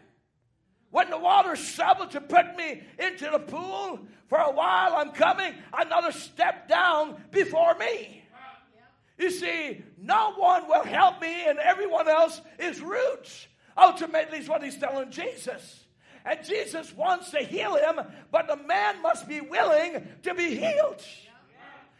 [0.90, 5.52] When the water struggled to put me into the pool, for a while I'm coming,
[5.76, 8.22] another step down before me.
[9.18, 13.48] You see, no one will help me, and everyone else is roots.
[13.76, 15.84] Ultimately, is what he's telling Jesus.
[16.24, 18.00] And Jesus wants to heal him,
[18.30, 21.02] but the man must be willing to be healed.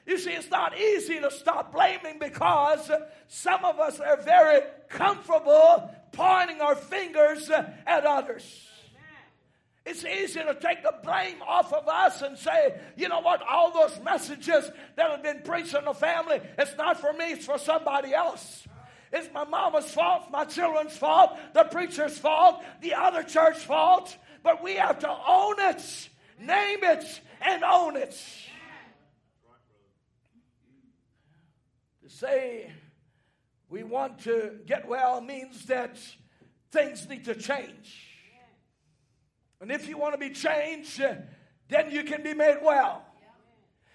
[0.07, 2.91] You see, it's not easy to stop blaming because
[3.29, 8.69] some of us are very comfortable pointing our fingers at others.
[9.87, 13.73] It's easy to take the blame off of us and say, you know what, all
[13.73, 17.57] those messages that have been preached in the family, it's not for me, it's for
[17.57, 18.67] somebody else.
[19.13, 24.17] It's my mama's fault, my children's fault, the preacher's fault, the other church's fault.
[24.43, 26.09] But we have to own it,
[26.41, 28.21] name it, and own it.
[32.03, 32.73] To say
[33.69, 35.97] we want to get well means that
[36.73, 38.06] things need to change.
[39.61, 41.15] And if you want to be changed, uh,
[41.69, 43.03] then you can be made well.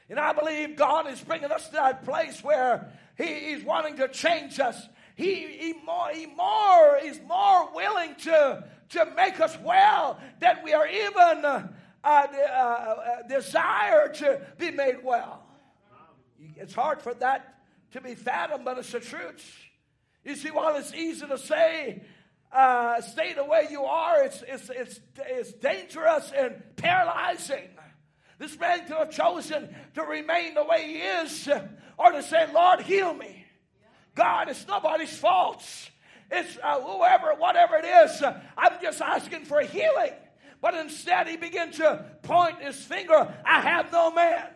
[0.09, 4.07] And I believe God is bringing us to that place where He is wanting to
[4.09, 4.89] change us.
[5.15, 10.73] He, he, more, he more is more willing to, to make us well than we
[10.73, 11.67] are even uh,
[12.03, 15.43] uh, uh, desire to be made well.
[16.57, 17.59] It's hard for that
[17.91, 19.45] to be fathomed, but it's the truth.
[20.23, 22.01] You see, while it's easy to say,
[23.01, 27.69] stay the way you are, it's, it's, it's, it's dangerous and paralyzing.
[28.39, 31.47] This man could have chosen to remain the way he is
[31.97, 33.45] or to say, Lord, heal me.
[34.15, 35.63] God, it's nobody's fault.
[36.29, 38.21] It's uh, whoever, whatever it is.
[38.21, 40.13] Uh, I'm just asking for healing.
[40.61, 43.33] But instead, he began to point his finger.
[43.45, 44.47] I have no man.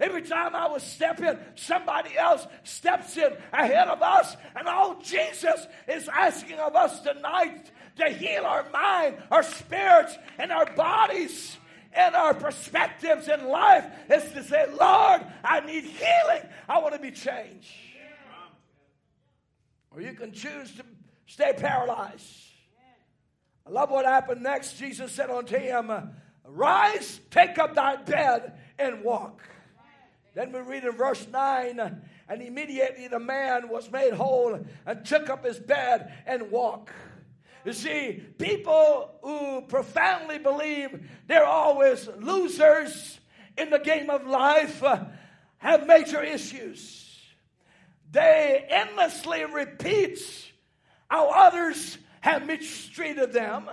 [0.00, 4.36] Every time I was stepping, somebody else steps in ahead of us.
[4.56, 10.50] And all Jesus is asking of us tonight to heal our mind, our spirits, and
[10.50, 11.56] our bodies
[11.92, 16.42] and our perspectives in life is to say, Lord, I need healing.
[16.68, 17.70] I want to be changed.
[19.92, 20.84] Or you can choose to
[21.26, 22.26] stay paralyzed.
[23.66, 24.76] I love what happened next.
[24.76, 25.90] Jesus said unto him,
[26.44, 29.42] Rise, take up thy bed, and walk.
[30.34, 31.78] Then we read in verse 9,
[32.28, 36.90] and immediately the man was made whole and took up his bed and walked.
[37.64, 43.20] You see, people who profoundly believe they're always losers
[43.56, 45.04] in the game of life uh,
[45.58, 47.00] have major issues.
[48.10, 50.20] They endlessly repeat
[51.08, 53.70] how others have mistreated them.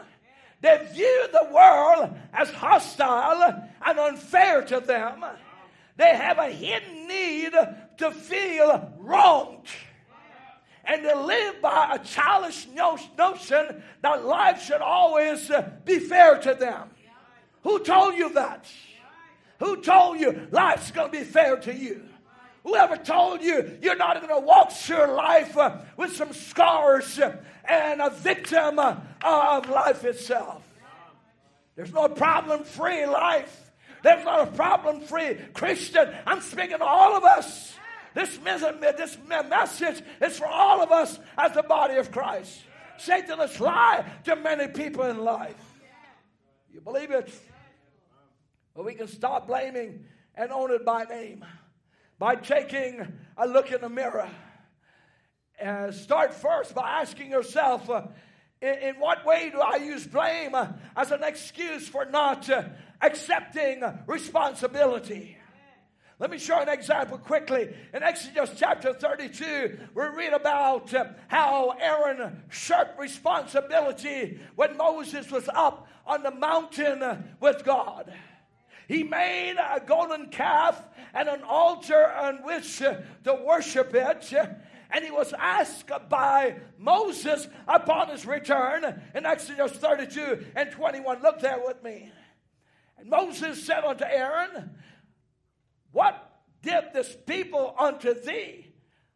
[0.62, 5.26] They view the world as hostile and unfair to them.
[6.02, 7.52] They have a hidden need
[7.98, 9.68] to feel wronged.
[10.84, 12.68] And to live by a childish
[13.16, 15.52] notion that life should always
[15.86, 16.90] be fair to them.
[17.62, 18.66] Who told you that?
[19.60, 22.02] Who told you life's going to be fair to you?
[22.64, 27.20] Whoever told you you're not going to walk through life uh, with some scars
[27.64, 30.64] and a victim uh, of life itself?
[31.76, 33.71] There's no problem free life.
[34.04, 36.14] There's not a problem free Christian.
[36.26, 37.74] I'm speaking to all of us.
[38.14, 42.62] This, message is for all of us as the body of Christ.
[42.98, 45.56] Satan has lied to many people in life.
[46.74, 47.32] You believe it?
[48.76, 50.06] Well, we can stop blaming
[50.36, 51.46] and own it by name
[52.20, 54.30] by taking a look in the mirror.
[55.64, 58.04] Uh, start first by asking yourself, uh,
[58.62, 62.64] in, in, what way do I use blame uh, as an excuse for not uh,
[63.02, 65.38] accepting responsibility?
[66.22, 67.74] Let me show an example quickly.
[67.96, 75.50] In Exodus chapter 32, we read about uh, how Aaron shirked responsibility when Moses was
[75.52, 78.14] up on the mountain with God.
[78.88, 80.80] He made a golden calf
[81.16, 84.32] and an altar on which to worship it.
[84.92, 91.24] And he was asked by Moses upon his return in Exodus 32 and 21.
[91.24, 92.12] Look there with me.
[93.02, 94.72] And Moses said unto Aaron,
[95.92, 98.68] What did this people unto thee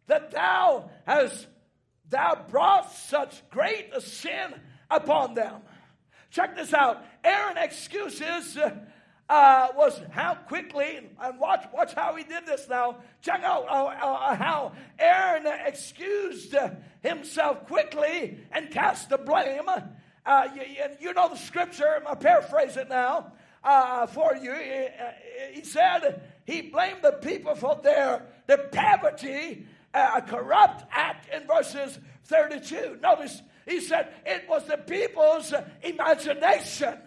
[0.07, 1.47] that thou hast
[2.09, 4.55] thou brought such great a sin
[4.89, 5.61] upon them?
[6.31, 7.05] Check this out.
[7.23, 8.57] Aaron excuses
[9.27, 12.97] uh, was how quickly, and watch, watch how he did this now.
[13.21, 16.55] Check out uh, uh, how Aaron excused
[17.01, 19.69] himself quickly and cast the blame.
[20.25, 20.63] Uh, you,
[20.99, 23.31] you, know the scripture, i paraphrase it now
[23.65, 24.53] uh, for you.
[24.53, 31.99] He, he, said he blamed the people for their depravity, a corrupt act in verses
[32.25, 32.99] 32.
[33.01, 36.99] Notice he said it was the people's imagination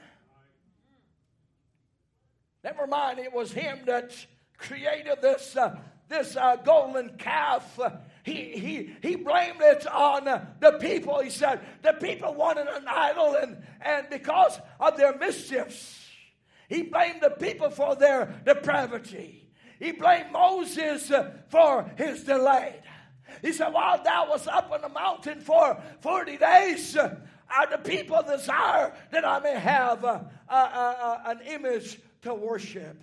[2.64, 4.14] Never mind, it was him that
[4.56, 5.76] created this, uh,
[6.08, 7.78] this uh, golden calf.
[8.24, 11.20] he, he, he blamed it on uh, the people.
[11.20, 16.07] He said the people wanted an idol, and, and because of their mischiefs,
[16.68, 19.50] he blamed the people for their depravity.
[19.78, 22.80] He blamed Moses uh, for his delay.
[23.42, 27.16] He said, While thou was up on the mountain for 40 days, uh,
[27.70, 33.00] the people desire that I may have uh, uh, an image to worship.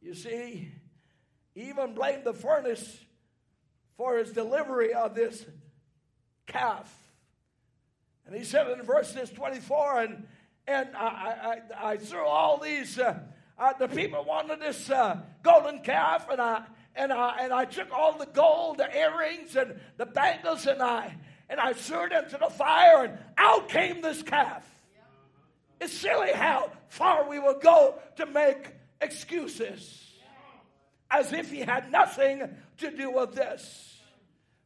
[0.00, 0.72] You see,
[1.54, 2.98] he even blamed the furnace
[3.96, 5.44] for his delivery of this
[6.46, 6.92] calf.
[8.26, 10.26] And he said in verses 24, and,
[10.66, 13.18] and I, I, I threw all these, uh,
[13.58, 16.64] uh, the people wanted this uh, golden calf, and I,
[16.94, 21.14] and, I, and I took all the gold, the earrings, and the bangles, and I,
[21.48, 24.64] and I threw it into the fire, and out came this calf.
[25.80, 30.02] It's silly how far we will go to make excuses
[31.10, 32.42] as if he had nothing
[32.78, 33.94] to do with this.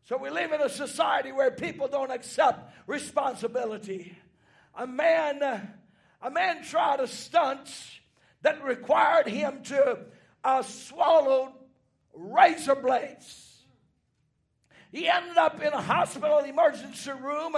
[0.04, 4.16] So we live in a society where people don't accept responsibility.
[4.74, 5.68] A man,
[6.22, 7.70] a man tried a stunt
[8.42, 9.98] that required him to
[10.44, 11.52] uh, swallow
[12.14, 13.46] razor blades.
[14.92, 17.54] He ended up in a hospital emergency room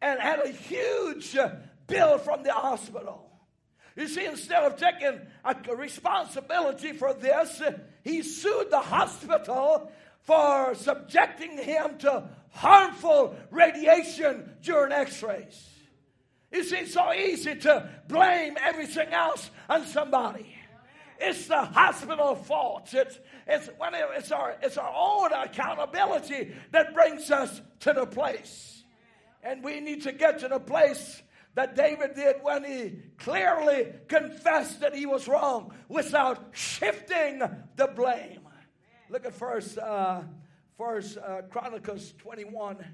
[0.00, 1.36] and had a huge
[1.86, 3.26] bill from the hospital.
[3.96, 7.60] You see, instead of taking a responsibility for this,
[8.02, 9.90] he sued the hospital
[10.22, 15.68] for subjecting him to harmful radiation during x rays.
[16.52, 20.54] You see, it's so easy to blame everything else on somebody.
[21.20, 22.92] It's the hospital fault.
[22.92, 28.06] It's, it's, when it, it's, our, it's our own accountability that brings us to the
[28.06, 28.82] place.
[29.42, 31.22] And we need to get to the place
[31.54, 37.42] that David did when he clearly confessed that he was wrong without shifting
[37.76, 38.40] the blame.
[39.08, 40.22] Look at first, uh,
[40.78, 42.84] first uh, Chronicles 21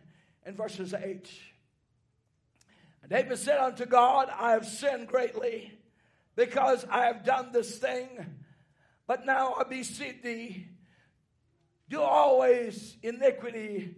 [0.45, 1.31] and verses 8.
[3.09, 5.73] David said unto God, I have sinned greatly
[6.35, 8.09] because I have done this thing.
[9.07, 10.67] But now I beseech thee,
[11.89, 13.95] do always iniquity,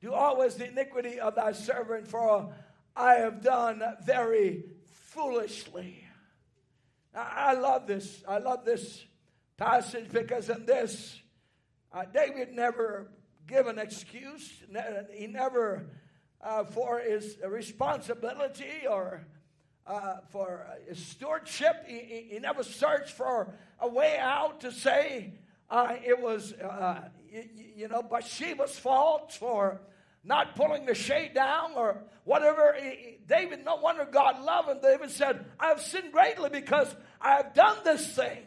[0.00, 2.54] do always the iniquity of thy servant, for
[2.96, 6.04] I have done very foolishly.
[7.14, 8.22] I love this.
[8.26, 9.04] I love this
[9.56, 11.20] passage because in this,
[11.92, 13.10] uh, David never
[13.46, 14.62] gave an excuse.
[15.12, 15.86] He never,
[16.42, 19.26] uh, for his responsibility or
[19.86, 25.32] uh, for his stewardship, he, he, never searched for a way out to say
[25.70, 27.44] uh, it was, uh, you,
[27.76, 29.80] you know, Bathsheba's fault for
[30.24, 32.76] not pulling the shade down or whatever.
[33.26, 34.78] David, no wonder God loved him.
[34.82, 38.38] David said, I have sinned greatly because I have done this thing.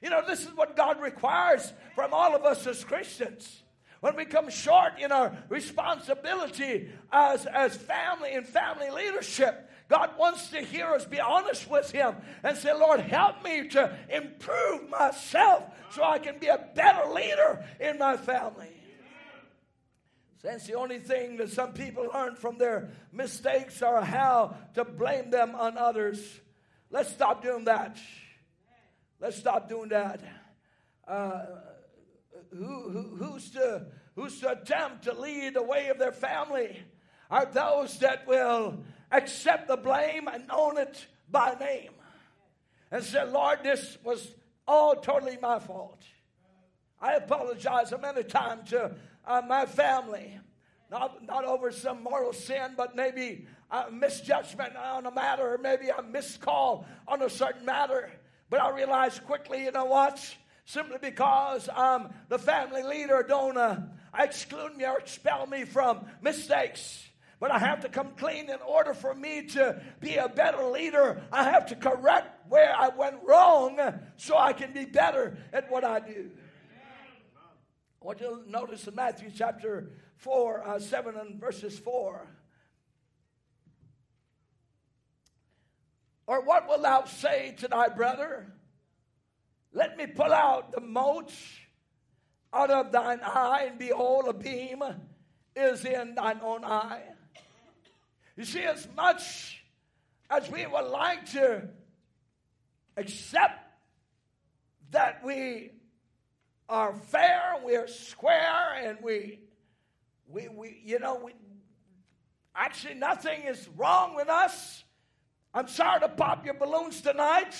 [0.00, 3.62] You know, this is what God requires from all of us as Christians.
[4.00, 10.50] When we come short in our responsibility as, as family and family leadership, God wants
[10.50, 15.64] to hear us be honest with Him and say, Lord, help me to improve myself
[15.90, 18.68] so I can be a better leader in my family.
[20.40, 25.30] Since the only thing that some people learn from their mistakes are how to blame
[25.30, 26.40] them on others,
[26.90, 27.98] let's stop doing that.
[29.20, 30.22] Let's stop doing that.
[31.06, 31.44] Uh,
[32.50, 33.86] who, who, who's, to,
[34.16, 36.82] who's to attempt to lead the way of their family
[37.30, 38.82] are those that will
[39.12, 41.90] accept the blame and own it by name
[42.90, 44.34] and say, Lord, this was
[44.66, 46.02] all totally my fault.
[47.00, 48.94] I apologize many times to
[49.24, 50.38] uh, my family.
[50.90, 55.88] Not, not over some moral sin, but maybe a misjudgment on a matter, or maybe
[55.88, 58.10] a miscall on a certain matter.
[58.50, 60.18] But I realized quickly, you know what?
[60.70, 63.80] Simply because I'm the family leader, don't uh,
[64.16, 67.08] exclude me or expel me from mistakes.
[67.40, 71.24] But I have to come clean in order for me to be a better leader.
[71.32, 73.80] I have to correct where I went wrong
[74.16, 76.30] so I can be better at what I do.
[78.00, 82.28] I want you to notice in Matthew chapter 4, uh, 7 and verses 4.
[86.28, 88.52] Or what will thou say to thy brother?
[89.72, 91.32] Let me pull out the mote
[92.52, 94.82] out of thine eye, and behold, a beam
[95.54, 97.02] is in thine own eye.
[98.36, 99.62] You see, as much
[100.28, 101.68] as we would like to
[102.96, 103.70] accept
[104.90, 105.70] that we
[106.68, 109.40] are fair, we're square, and we,
[110.28, 111.32] we, we you know, we,
[112.54, 114.84] actually nothing is wrong with us.
[115.54, 117.54] I'm sorry to pop your balloons tonight,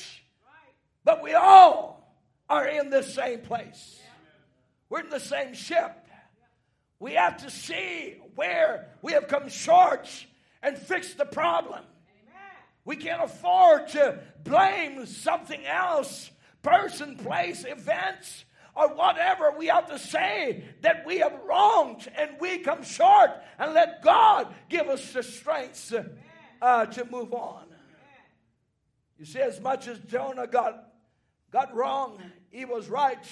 [1.04, 1.99] but we all
[2.50, 3.98] are in the same place.
[4.90, 5.96] We're in the same ship.
[6.98, 10.06] We have to see where we have come short
[10.62, 11.84] and fix the problem.
[12.84, 16.30] We can't afford to blame something else,
[16.62, 18.44] person, place, events,
[18.74, 23.74] or whatever, we have to say that we have wronged and we come short and
[23.74, 25.92] let God give us the strength
[26.62, 27.64] uh, to move on.
[29.18, 30.89] You see, as much as Jonah got,
[31.50, 32.20] got wrong,
[32.50, 33.24] he was right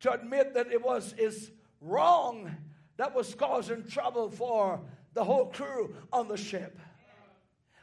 [0.00, 1.50] to admit that it was his
[1.80, 2.54] wrong
[2.96, 4.80] that was causing trouble for
[5.14, 6.78] the whole crew on the ship.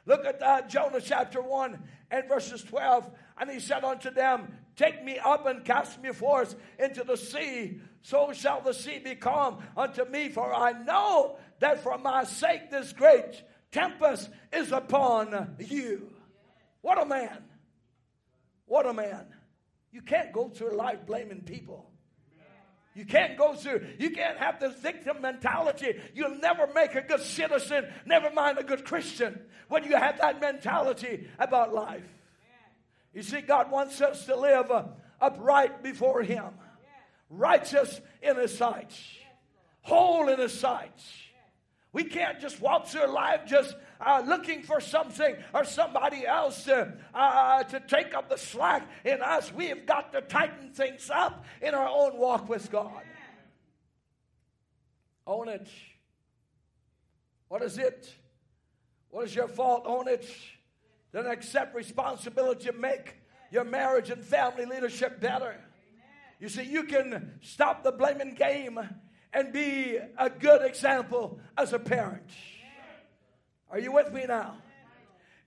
[0.06, 1.80] Look at that, Jonah chapter 1
[2.10, 3.10] and verses 12.
[3.40, 7.80] And he said unto them, Take me up and cast me forth into the sea,
[8.02, 12.72] so shall the sea be calm unto me, for I know that for my sake
[12.72, 16.10] this great tempest is upon you.
[16.82, 17.44] What a man!
[18.66, 19.28] What a man.
[19.92, 21.92] You can't go through life blaming people.
[22.94, 25.98] You can't go through, you can't have this victim mentality.
[26.14, 29.40] You'll never make a good citizen, never mind a good Christian,
[29.70, 32.04] when you have that mentality about life.
[33.14, 34.84] You see, God wants us to live uh,
[35.22, 36.46] upright before Him,
[37.30, 38.94] righteous in His sight,
[39.82, 41.02] whole in His sight.
[41.94, 46.94] We can't just walk through life just uh, looking for something or somebody else to,
[47.14, 49.54] uh, to take up the slack in us.
[49.54, 53.02] We have got to tighten things up in our own walk with God.
[55.28, 55.68] Own it.
[57.48, 58.14] What is it?
[59.10, 59.84] What is your fault?
[59.86, 60.26] Own it.
[61.12, 63.16] Then accept responsibility to make
[63.52, 65.56] your marriage and family leadership better.
[66.40, 68.80] You see, you can stop the blaming game
[69.34, 72.30] and be a good example as a parent.
[73.72, 74.58] Are you with me now?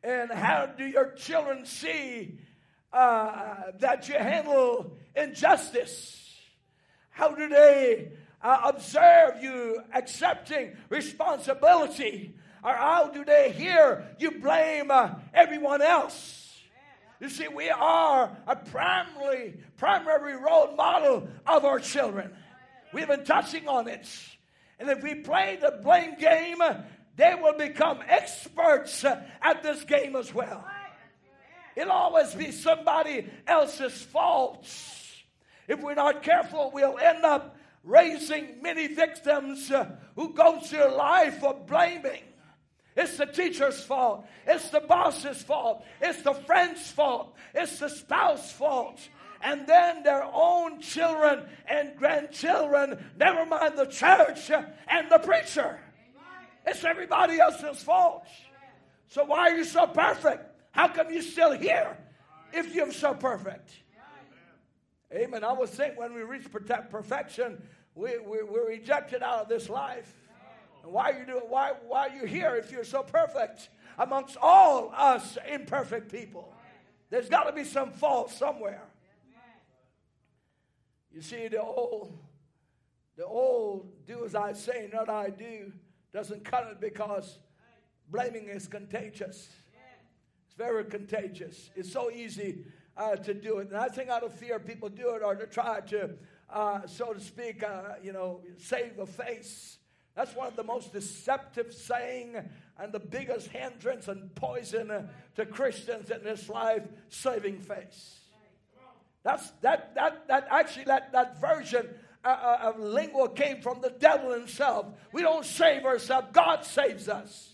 [0.03, 2.39] And how do your children see
[2.91, 6.35] uh, that you handle injustice?
[7.11, 12.35] How do they uh, observe you accepting responsibility?
[12.63, 16.51] Or how do they hear you blame uh, everyone else?
[17.21, 22.35] You see, we are a primary, primary role model of our children.
[22.91, 24.09] We've been touching on it.
[24.79, 26.59] And if we play the blame game,
[27.16, 30.65] they will become experts at this game as well.
[31.77, 34.66] It'll always be somebody else's fault.
[35.66, 41.39] If we're not careful, we'll end up raising many victims uh, who go through life
[41.41, 42.23] for blaming.
[42.97, 44.24] It's the teacher's fault.
[44.47, 45.85] It's the boss's fault.
[46.01, 47.35] It's the friend's fault.
[47.55, 49.01] It's the spouse's fault.
[49.43, 55.81] And then their own children and grandchildren, never mind the church and the preacher.
[56.66, 58.27] It's everybody else's fault.
[59.09, 60.51] So why are you so perfect?
[60.73, 61.97] How come you're still here
[62.53, 63.70] if you're so perfect?
[65.12, 65.45] Amen.
[65.45, 67.62] I was saying when we reach perfection,
[67.95, 70.12] we, we, we're rejected out of this life.
[70.82, 71.45] And why are you doing?
[71.49, 73.69] Why, why are you here if you're so perfect
[73.99, 76.53] amongst all us imperfect people?
[77.11, 78.82] There's got to be some fault somewhere.
[81.12, 82.19] You see, the old,
[83.16, 85.73] the old do as I say, not I do,
[86.15, 87.39] doesn't cut it because
[88.09, 89.49] blaming is contagious.
[90.47, 91.70] It's very contagious.
[91.74, 92.65] It's so easy
[92.97, 93.69] uh, to do it.
[93.69, 96.11] And I think out of fear, people do it or to try to,
[96.49, 99.78] uh, so to speak, uh, you know, save a face.
[100.15, 102.36] That's one of the most deceptive saying
[102.78, 108.20] and the biggest hindrance and poison to Christians in this life, saving face.
[109.24, 111.89] That's that that that actually that that version
[112.25, 114.87] uh, uh, came from the devil himself.
[115.13, 117.51] We don't save ourselves; God saves us.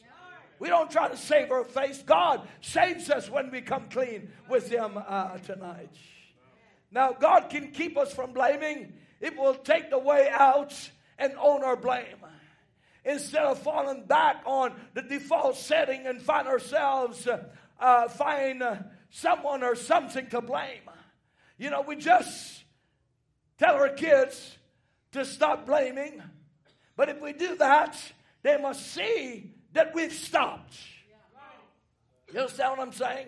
[0.59, 2.03] We don't try to save our face.
[2.03, 5.89] God saves us when we come clean with Him uh, tonight.
[6.93, 8.93] Now, God can keep us from blaming.
[9.21, 10.75] It will take the way out
[11.19, 12.17] and own our blame
[13.05, 17.45] instead of falling back on the default setting and find ourselves uh,
[17.79, 18.77] uh, find uh,
[19.09, 20.83] someone or something to blame.
[21.57, 22.65] You know, we just
[23.59, 24.59] tell our kids
[25.13, 26.23] to stop blaming,
[26.97, 27.97] but if we do that,
[28.43, 30.75] they must see that we've stopped.
[32.33, 33.27] You understand what I'm saying?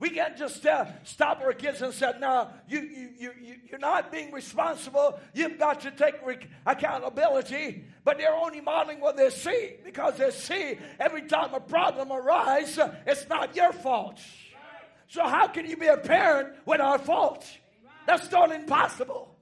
[0.00, 4.12] We can't just uh, stop our kids and say, no, you, you, you, you're not
[4.12, 5.18] being responsible.
[5.32, 6.16] You've got to take
[6.66, 7.84] accountability.
[8.04, 12.80] But they're only modeling what they see because they see every time a problem arises,
[13.06, 14.20] it's not your fault.
[15.08, 17.46] So, how can you be a parent without fault?
[18.06, 19.33] That's not impossible.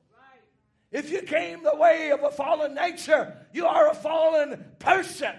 [0.93, 5.35] If you came the way of a fallen nature, you are a fallen person.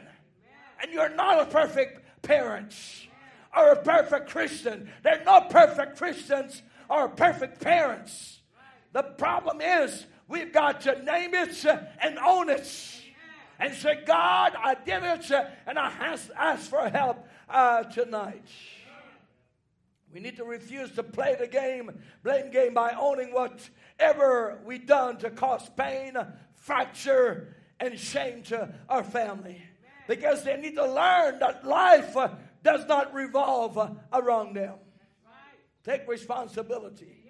[0.81, 2.73] And you're not a perfect parent
[3.55, 4.89] or a perfect Christian.
[5.03, 8.39] They're not perfect Christians or perfect parents.
[8.93, 11.65] The problem is we've got to name it
[12.01, 12.67] and own it.
[13.59, 15.31] And say, God, I did it
[15.67, 18.43] and I ask for help uh, tonight.
[20.13, 21.89] We need to refuse to play the game,
[22.23, 26.13] blame game by owning whatever we done to cause pain,
[26.53, 29.61] fracture, and shame to our family.
[30.07, 32.15] Because they need to learn that life
[32.61, 34.75] does not revolve around them.
[35.83, 37.23] Take responsibility.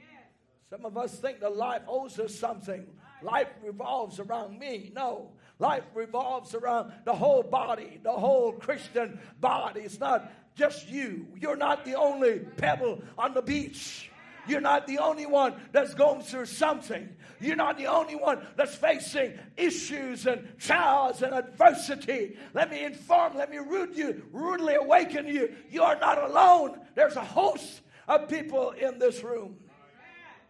[0.70, 2.86] Some of us think that life owes us something.
[3.22, 4.92] Life revolves around me.
[4.94, 5.32] No.
[5.60, 9.82] Life revolves around the whole body, the whole Christian body.
[9.82, 11.28] It's not just you.
[11.40, 14.10] You're not the only pebble on the beach.
[14.46, 17.08] You're not the only one that's going through something.
[17.40, 22.38] You're not the only one that's facing issues and trials and adversity.
[22.54, 25.56] Let me inform, let me rude you, rudely awaken you.
[25.70, 26.80] You are not alone.
[26.96, 29.56] There's a host of people in this room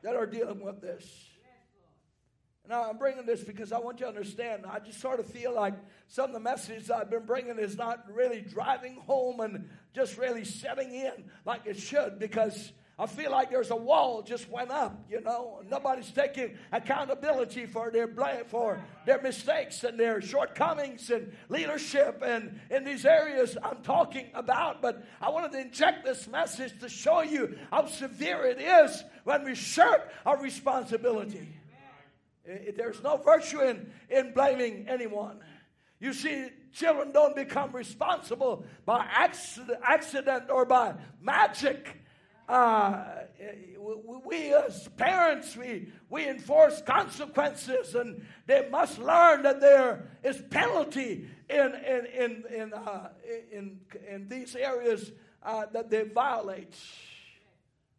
[0.01, 1.05] that are dealing with this.
[2.69, 4.65] Now, I'm bringing this because I want you to understand.
[4.65, 5.73] I just sort of feel like
[6.07, 10.45] some of the messages I've been bringing is not really driving home and just really
[10.45, 14.97] setting in like it should because I feel like there's a wall just went up,
[15.09, 15.61] you know.
[15.69, 22.61] Nobody's taking accountability for their blame, for their mistakes and their shortcomings and leadership and
[22.69, 24.81] in these areas I'm talking about.
[24.81, 29.43] But I wanted to inject this message to show you how severe it is when
[29.43, 31.49] we shirk our responsibility.
[32.45, 35.39] There's no virtue in, in blaming anyone.
[35.99, 42.03] You see, children don't become responsible by accident, accident or by magic
[42.47, 43.03] uh,
[44.25, 51.27] we as parents, we, we enforce consequences, and they must learn that there is penalty
[51.49, 53.09] in, in, in, in, uh,
[53.51, 53.79] in,
[54.09, 55.11] in these areas
[55.43, 56.75] uh, that they violate.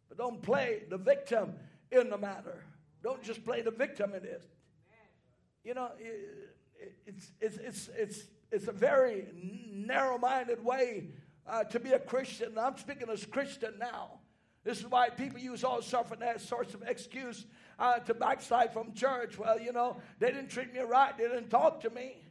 [0.09, 1.53] But don't play the victim
[1.91, 2.63] in the matter.
[3.05, 4.43] Don't just play the victim in it.
[5.63, 5.91] You know,
[7.05, 9.27] it's, it's, it's, it's, it's a very
[9.71, 11.09] narrow minded way
[11.47, 12.57] uh, to be a Christian.
[12.57, 14.21] I'm speaking as Christian now.
[14.63, 17.45] This is why people use all suffering as sorts of excuse
[17.77, 19.37] uh, to backslide from church.
[19.37, 21.15] Well, you know, they didn't treat me right.
[21.15, 22.23] They didn't talk to me.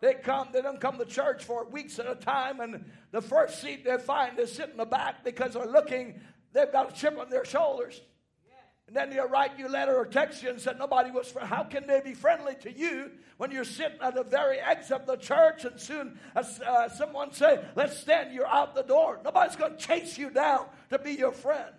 [0.00, 3.60] They come, they don't come to church for weeks at a time, and the first
[3.60, 6.22] seat they find is sitting in the back because they're looking,
[6.54, 8.00] they've got a chip on their shoulders.
[8.86, 11.64] And then they'll write you a letter or text you and say nobody was how
[11.64, 15.16] can they be friendly to you when you're sitting at the very exit of the
[15.16, 19.20] church and soon as uh, someone say let's stand you're out the door.
[19.24, 21.74] Nobody's going to chase you down to be your friend.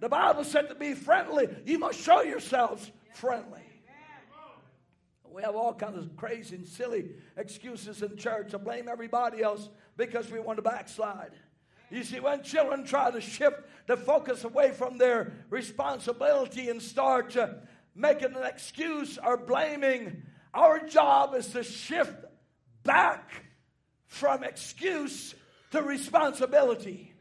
[0.00, 3.60] The bible said to be friendly you must show yourselves friendly.
[5.36, 9.68] We have all kinds of crazy and silly excuses in church to blame everybody else
[9.98, 11.32] because we want to backslide.
[11.90, 17.36] You see, when children try to shift the focus away from their responsibility and start
[17.36, 17.48] uh,
[17.94, 20.22] making an excuse or blaming,
[20.52, 22.24] our job is to shift
[22.82, 23.44] back
[24.06, 25.34] from excuse
[25.70, 27.12] to responsibility.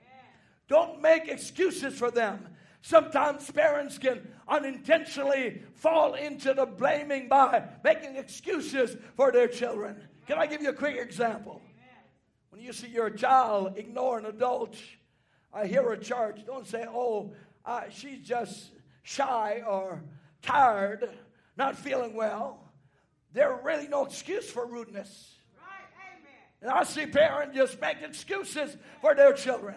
[0.67, 2.47] Don't make excuses for them.
[2.81, 9.95] Sometimes parents can unintentionally fall into the blaming by making excuses for their children.
[10.27, 11.61] Can I give you a quick example?
[12.55, 14.77] When you see your child ignore an adult,
[15.53, 17.33] I hear a church, don't say, oh,
[17.65, 18.71] uh, she's just
[19.03, 20.01] shy or
[20.41, 21.09] tired,
[21.57, 22.63] not feeling well.
[23.33, 25.35] There's really no excuse for rudeness.
[26.61, 29.75] And I see parents just make excuses for their children.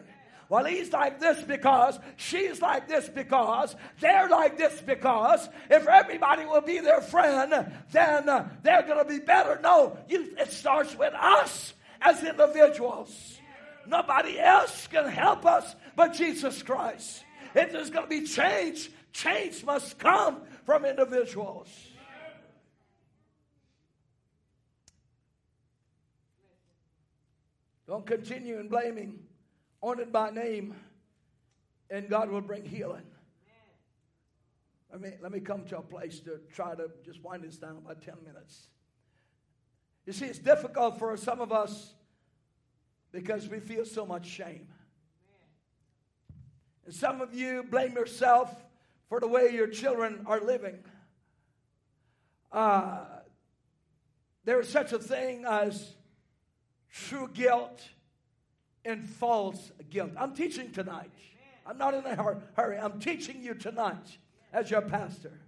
[0.48, 5.48] Well, he's like this because, she's like this because, they're like this because.
[5.68, 9.58] If everybody will be their friend, then uh, they're going to be better.
[9.64, 13.38] No, you, it starts with us as individuals.
[13.86, 17.24] Nobody else can help us but Jesus Christ.
[17.54, 21.68] If there's going to be change, change must come from individuals.
[27.86, 29.18] Don't continue in blaming
[29.80, 30.74] on it by name,
[31.90, 33.06] and God will bring healing.
[34.92, 37.78] Let me, let me come to a place to try to just wind this down
[37.78, 38.68] about 10 minutes.
[40.08, 41.92] You see, it's difficult for some of us
[43.12, 44.66] because we feel so much shame.
[46.86, 48.56] And some of you blame yourself
[49.10, 50.78] for the way your children are living.
[52.50, 53.04] Uh,
[54.46, 55.92] there is such a thing as
[56.90, 57.82] true guilt
[58.86, 60.12] and false guilt.
[60.16, 61.12] I'm teaching tonight.
[61.66, 62.78] I'm not in a hurry.
[62.78, 64.16] I'm teaching you tonight
[64.54, 65.38] as your pastor.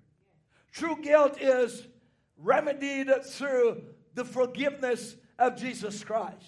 [0.71, 1.87] True guilt is
[2.37, 3.85] remedied through
[4.21, 6.45] the forgiveness of Jesus Christ.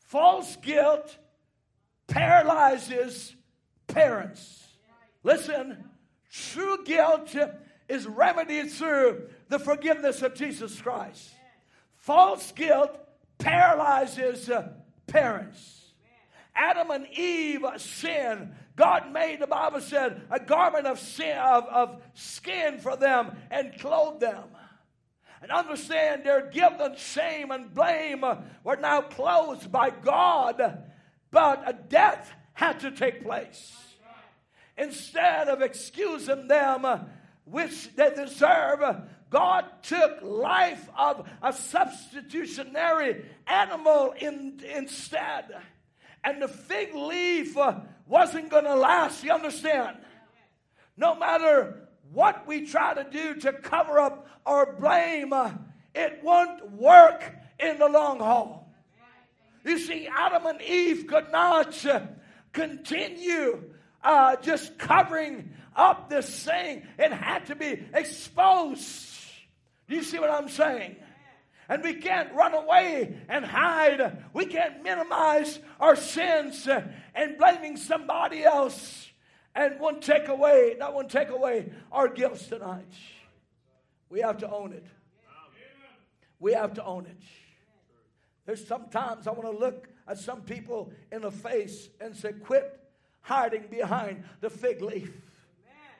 [0.00, 1.16] False guilt
[2.08, 3.34] paralyzes
[3.86, 4.66] parents.
[5.22, 5.82] Listen,
[6.30, 7.34] true guilt
[7.88, 11.30] is remedied through the forgiveness of Jesus Christ.
[11.96, 12.98] False guilt
[13.38, 14.72] paralyzes uh,
[15.06, 15.94] parents.
[16.54, 18.52] Adam and Eve sinned.
[18.76, 23.78] God made, the Bible said, a garment of, sin, of, of skin for them and
[23.78, 24.44] clothed them.
[25.42, 28.24] And understand their guilt and shame and blame
[28.62, 30.84] were now closed by God,
[31.32, 33.76] but a death had to take place.
[34.78, 36.86] Instead of excusing them,
[37.44, 38.80] which they deserve,
[39.30, 45.56] God took life of a substitutionary animal in, instead.
[46.22, 47.56] And the fig leaf
[48.06, 49.96] wasn't going to last, you understand?
[50.96, 55.52] No matter what we try to do to cover up or blame, uh,
[55.94, 58.72] it won't work in the long haul.
[59.64, 62.00] You see, Adam and Eve could not uh,
[62.52, 63.62] continue
[64.02, 66.82] uh, just covering up this thing.
[66.98, 69.12] It had to be exposed
[69.92, 70.96] do you see what I'm saying?
[71.68, 74.24] And we can't run away and hide.
[74.32, 76.66] We can't minimize our sins
[77.14, 79.06] and blaming somebody else.
[79.54, 82.92] And one take away, that won't take away our guilt tonight.
[84.08, 84.86] We have to own it.
[86.38, 87.20] We have to own it.
[88.46, 92.80] There's sometimes I want to look at some people in the face and say, quit
[93.20, 95.12] hiding behind the fig leaf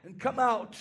[0.05, 0.77] and come out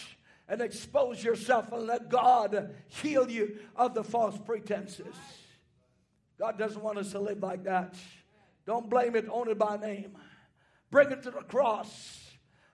[0.50, 5.16] and expose yourself and let God heal you of the false pretenses.
[6.40, 7.96] God doesn't want us to live like that.
[8.66, 10.18] Don't blame it, own it by name.
[10.90, 12.31] Bring it to the cross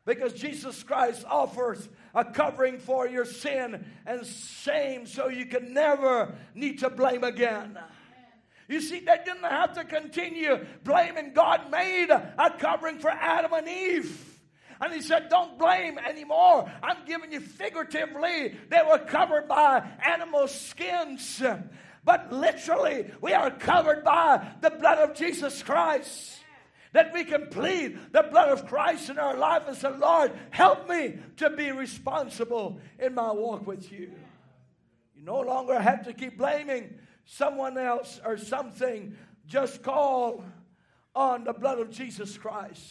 [0.08, 6.34] because Jesus Christ offers a covering for your sin and shame so you can never
[6.56, 7.78] need to blame again.
[8.70, 11.34] You see, they didn't have to continue blaming.
[11.34, 14.40] God made a covering for Adam and Eve.
[14.80, 16.72] And he said, Don't blame anymore.
[16.82, 18.58] I'm giving you figuratively.
[18.70, 21.44] They were covered by animal skins.
[22.06, 26.40] But literally, we are covered by the blood of Jesus Christ.
[26.98, 30.90] That we can plead the blood of Christ in our life and say, Lord, help
[30.90, 34.10] me to be responsible in my walk with you.
[35.16, 39.16] You no longer have to keep blaming someone else or something.
[39.46, 40.44] Just call
[41.14, 42.82] on the blood of Jesus Christ.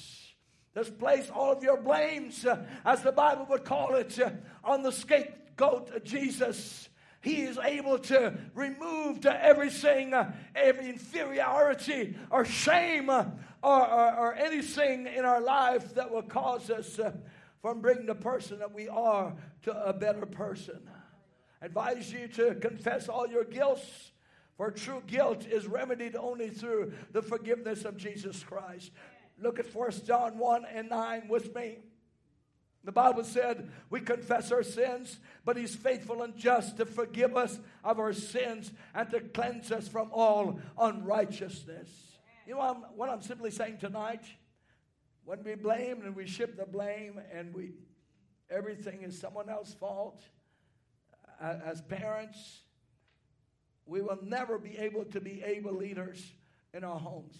[0.72, 4.30] Just place all of your blames, uh, as the Bible would call it, uh,
[4.62, 6.88] on the scapegoat Jesus.
[7.22, 13.10] He is able to remove to everything, uh, every inferiority or shame
[13.62, 17.12] or, or, or, anything in our life that will cause us uh,
[17.62, 20.80] from bringing the person that we are to a better person.
[21.60, 24.12] I advise you to confess all your guilts.
[24.56, 28.90] For true guilt is remedied only through the forgiveness of Jesus Christ.
[29.38, 31.78] Look at 1 John 1 and 9 with me.
[32.84, 37.58] The Bible said we confess our sins, but He's faithful and just to forgive us
[37.82, 42.15] of our sins and to cleanse us from all unrighteousness.
[42.46, 44.24] You know what I'm, what I'm simply saying tonight?
[45.24, 47.72] When we blame and we ship the blame and we
[48.48, 50.22] everything is someone else's fault,
[51.40, 52.60] as parents,
[53.84, 56.32] we will never be able to be able leaders
[56.72, 57.36] in our homes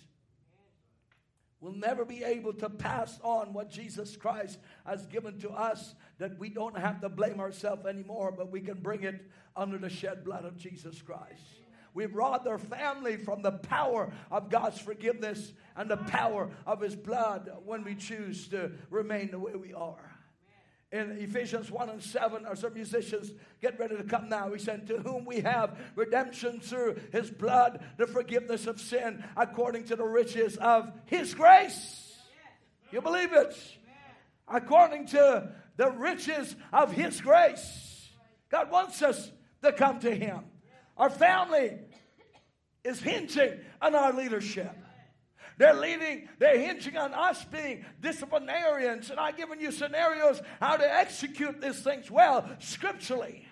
[1.60, 6.38] We'll never be able to pass on what Jesus Christ has given to us, that
[6.38, 10.22] we don't have to blame ourselves anymore, but we can bring it under the shed
[10.22, 11.55] blood of Jesus Christ.
[11.96, 16.94] We've robbed our family from the power of God's forgiveness and the power of His
[16.94, 20.16] blood when we choose to remain the way we are
[20.92, 24.52] in Ephesians 1 and 7, or some musicians get ready to come now.
[24.52, 29.84] He said, To whom we have redemption through his blood, the forgiveness of sin, according
[29.84, 32.14] to the riches of his grace.
[32.92, 33.56] You believe it?
[34.46, 38.10] According to the riches of his grace.
[38.48, 39.30] God wants us
[39.62, 40.44] to come to him.
[40.96, 41.78] Our family
[42.86, 44.72] is hinging on our leadership.
[45.58, 50.94] They're leading, they're hinging on us being disciplinarians, and I've given you scenarios how to
[50.94, 53.46] execute these things well scripturally.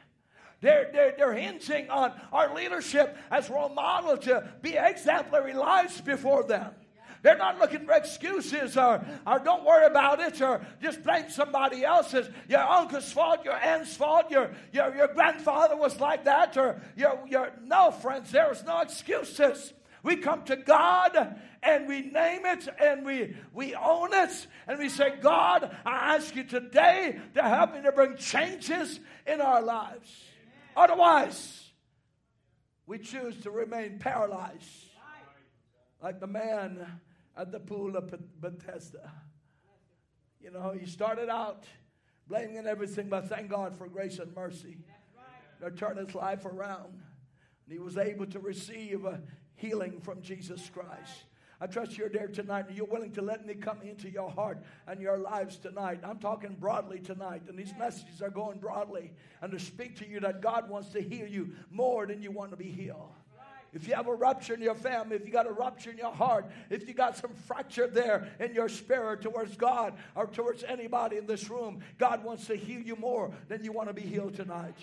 [0.61, 6.45] They're, they're, they're hinging on our leadership as role model to be exemplary lives before
[6.45, 6.73] them.
[7.25, 11.83] They're not looking for excuses or, or don't worry about it or just blame somebody
[11.83, 12.29] else's.
[12.51, 17.25] Your uncle's fault, your aunt's fault, your, your, your grandfather was like that, or your,
[17.27, 19.73] your no, friends, there is no excuses.
[20.03, 24.91] We come to God and we name it and we, we own it and we
[24.91, 30.25] say, God, I ask you today to help me to bring changes in our lives.
[30.77, 31.71] Otherwise,
[32.87, 34.91] we choose to remain paralyzed
[36.05, 36.87] like the man
[37.37, 39.11] at the pool of Bethesda.
[40.41, 41.65] You know, he started out
[42.29, 44.79] blaming everything, but thank God for grace and mercy.
[45.61, 47.01] To turn his life around.
[47.65, 49.23] And he was able to receive a
[49.55, 51.25] healing from Jesus Christ.
[51.61, 54.63] I trust you're there tonight and you're willing to let me come into your heart
[54.87, 56.01] and your lives tonight.
[56.05, 60.21] I'm talking broadly tonight, and these messages are going broadly and to speak to you
[60.21, 63.15] that God wants to heal you more than you want to be healed.
[63.75, 66.13] If you have a rupture in your family, if you got a rupture in your
[66.13, 71.17] heart, if you got some fracture there in your spirit towards God or towards anybody
[71.17, 74.37] in this room, God wants to heal you more than you want to be healed
[74.37, 74.77] tonight.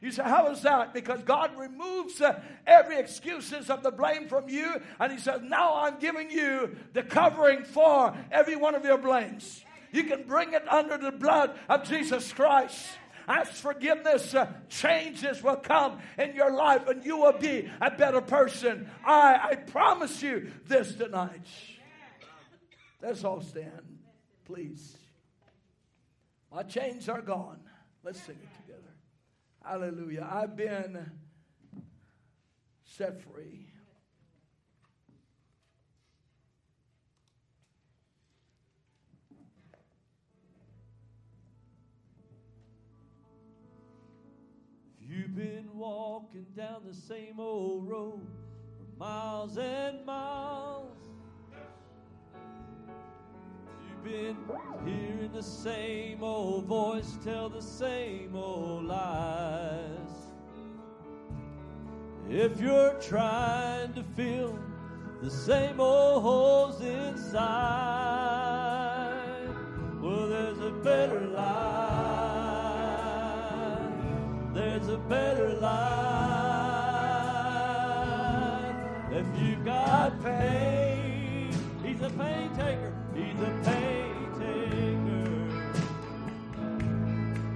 [0.00, 0.94] You say, How is that?
[0.94, 5.82] Because God removes uh, every excuses of the blame from you, and He says, Now
[5.82, 9.64] I'm giving you the covering for every one of your blames.
[9.90, 12.86] You can bring it under the blood of Jesus Christ.
[13.28, 18.22] As forgiveness, uh, changes will come in your life, and you will be a better
[18.22, 18.90] person.
[19.04, 21.46] I, I promise you this tonight.
[23.02, 23.98] Let's all stand,
[24.46, 24.96] please.
[26.50, 27.60] My chains are gone.
[28.02, 28.66] Let's sing it.
[28.66, 28.94] Together.
[29.62, 30.26] Hallelujah.
[30.30, 31.10] I've been
[32.82, 33.66] set free.
[45.10, 48.26] You've been walking down the same old road
[48.76, 50.98] for miles and miles.
[53.88, 54.36] You've been
[54.84, 59.88] hearing the same old voice tell the same old lies.
[62.28, 64.58] If you're trying to fill
[65.22, 67.38] the same old holes inside,
[70.02, 72.27] well, there's a better life.
[74.58, 75.94] There's a better life
[79.12, 81.54] If you got pain,
[81.84, 82.92] He's a pain taker.
[83.14, 85.46] He's a pain taker.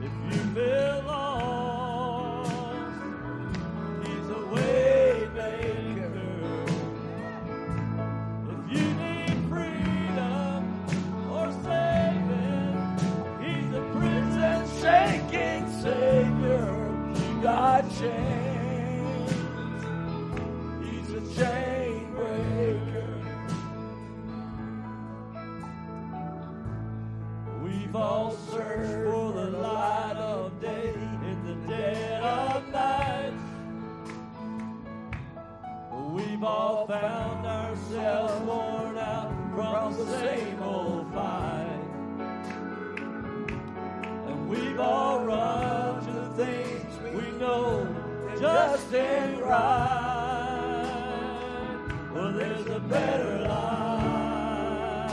[0.00, 0.91] If you feel
[37.00, 41.80] found ourselves worn out from the same old fight.
[44.26, 47.86] And we've all run to the things we know
[48.38, 50.84] just ain't right.
[52.12, 55.10] Well, there's a better life.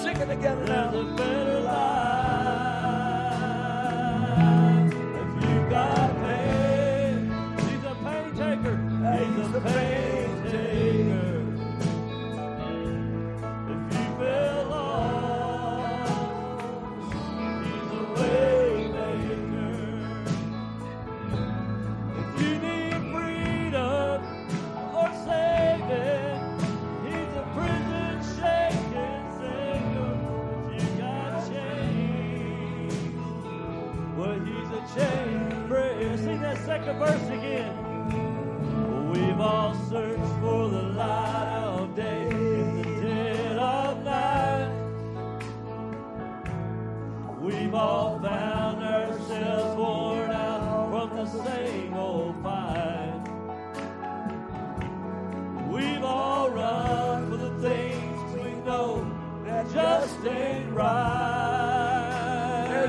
[0.00, 1.00] Sing it together There's now.
[1.00, 1.93] a better life.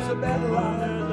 [0.08, 1.05] A better life.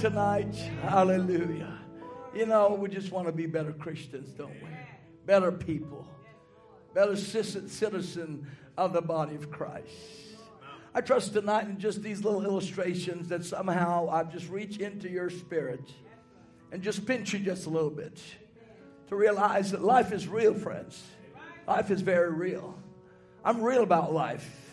[0.00, 0.54] Tonight?
[0.82, 1.78] Hallelujah.
[2.34, 4.68] You know, we just want to be better Christians, don't we?
[5.26, 6.08] Better people.
[6.94, 8.46] Better citizen
[8.78, 9.92] of the body of Christ.
[10.94, 15.28] I trust tonight in just these little illustrations that somehow I've just reached into your
[15.28, 15.84] spirit
[16.72, 18.18] and just pinch you just a little bit
[19.08, 21.02] to realize that life is real, friends.
[21.68, 22.78] Life is very real.
[23.44, 24.69] I'm real about life.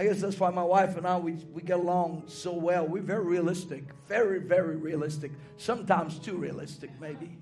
[0.00, 2.86] I guess that's why my wife and I we, we get along so well.
[2.86, 5.30] We're very realistic, very very realistic.
[5.58, 7.36] Sometimes too realistic, maybe.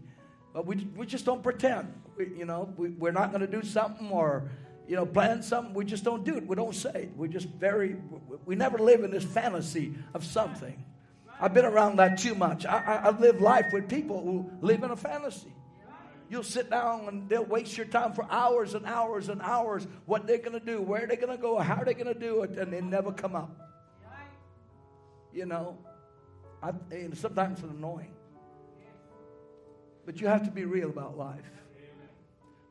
[0.52, 1.94] But we we just don't pretend.
[2.16, 4.50] We, you know, we, we're not going to do something or
[4.88, 5.72] you know plan something.
[5.72, 6.48] We just don't do it.
[6.48, 7.12] We don't say it.
[7.16, 7.94] We're just very.
[8.44, 10.84] We never live in this fantasy of something.
[11.40, 12.66] I've been around that too much.
[12.66, 15.52] I, I, I've lived life with people who live in a fantasy.
[16.30, 19.86] You'll sit down and they'll waste your time for hours and hours and hours.
[20.04, 22.18] What they're going to do, where they're going to go, how are they're going to
[22.18, 23.50] do it, and they never come up.
[25.32, 25.78] You know,
[26.62, 28.14] I, and sometimes it's annoying.
[30.04, 31.50] But you have to be real about life.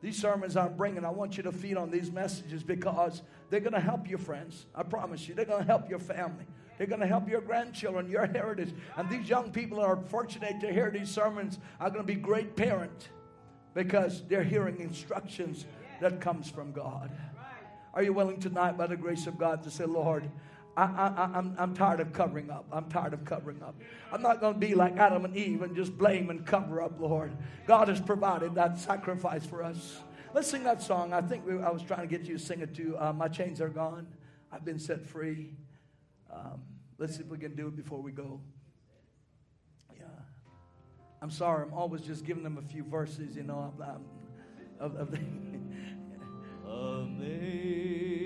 [0.01, 3.73] These sermons I'm bringing, I want you to feed on these messages because they're going
[3.73, 4.67] to help your friends.
[4.75, 5.33] I promise you.
[5.33, 6.45] They're going to help your family.
[6.77, 8.71] They're going to help your grandchildren, your heritage.
[8.95, 12.55] And these young people are fortunate to hear these sermons are going to be great
[12.55, 13.09] parents
[13.73, 15.65] because they're hearing instructions
[16.01, 17.11] that comes from God.
[17.93, 20.29] Are you willing tonight, by the grace of God, to say, Lord,
[20.75, 22.65] I, I, I'm, I'm tired of covering up.
[22.71, 23.75] I'm tired of covering up.
[24.11, 26.99] I'm not going to be like Adam and Eve and just blame and cover up,
[26.99, 27.35] Lord.
[27.65, 30.01] God has provided that sacrifice for us.
[30.35, 31.13] Let's sing that song.
[31.13, 32.95] I think we, I was trying to get you to sing it too.
[32.99, 34.05] Uh, My chains are gone.
[34.51, 35.55] I've been set free.
[36.31, 36.61] Um,
[36.99, 38.39] let's see if we can do it before we go.
[41.21, 41.63] I'm sorry.
[41.63, 44.05] I'm always just giving them a few verses, you know, I'm, I'm,
[44.79, 45.19] of, of the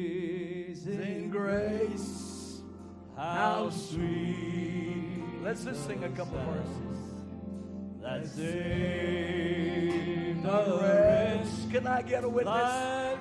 [0.02, 2.62] Amazing grace.
[3.16, 5.24] how sweet.
[5.42, 6.98] Let's just sing a couple verses.
[8.02, 8.44] That saved
[10.44, 11.48] The a wretch.
[11.72, 12.54] Can I get a witness?
[12.54, 13.20] like.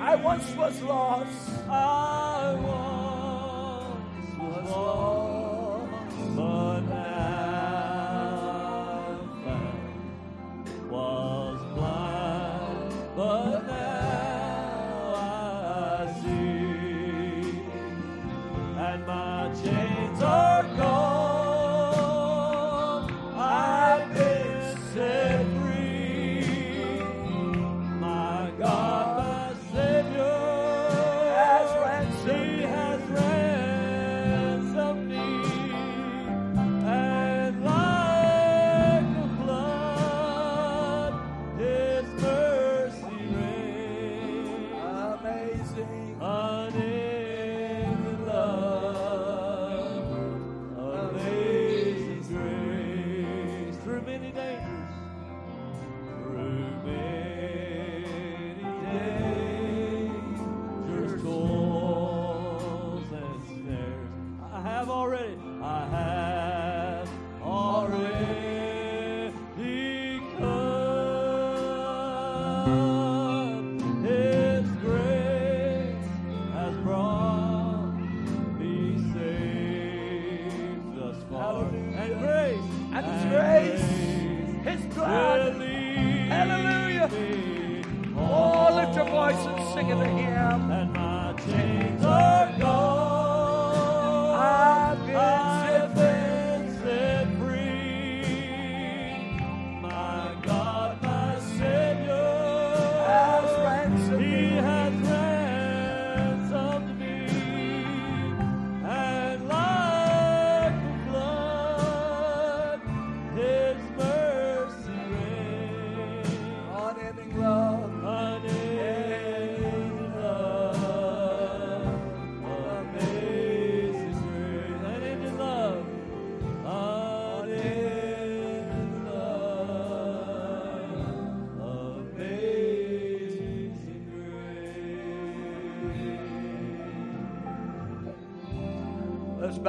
[0.00, 1.50] I once was lost.
[1.68, 6.36] I once was lost,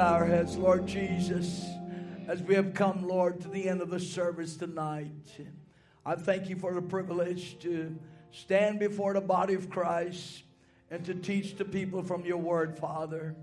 [0.00, 1.62] bow our heads, Lord Jesus,
[2.26, 5.10] as we have come, Lord, to the end of the service tonight.
[6.06, 7.94] I thank you for the privilege to
[8.30, 10.44] stand before the body of Christ
[10.90, 13.36] and to teach the people from your word, Father.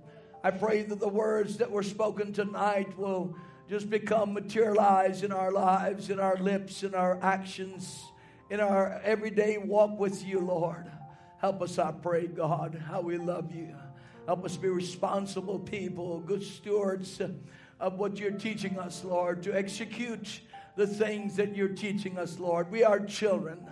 [0.43, 3.35] I pray that the words that were spoken tonight will
[3.69, 8.03] just become materialized in our lives, in our lips, in our actions,
[8.49, 10.91] in our everyday walk with you, Lord.
[11.39, 13.75] Help us, I pray, God, how we love you.
[14.27, 17.21] Help us be responsible people, good stewards
[17.79, 20.41] of what you're teaching us, Lord, to execute
[20.75, 22.69] the things that you're teaching us, Lord.
[22.69, 23.65] We are children.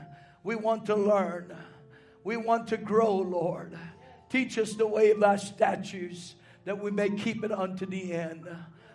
[0.43, 1.53] We want to learn.
[2.23, 3.77] We want to grow, Lord.
[4.29, 8.47] Teach us the way of thy statutes that we may keep it unto the end.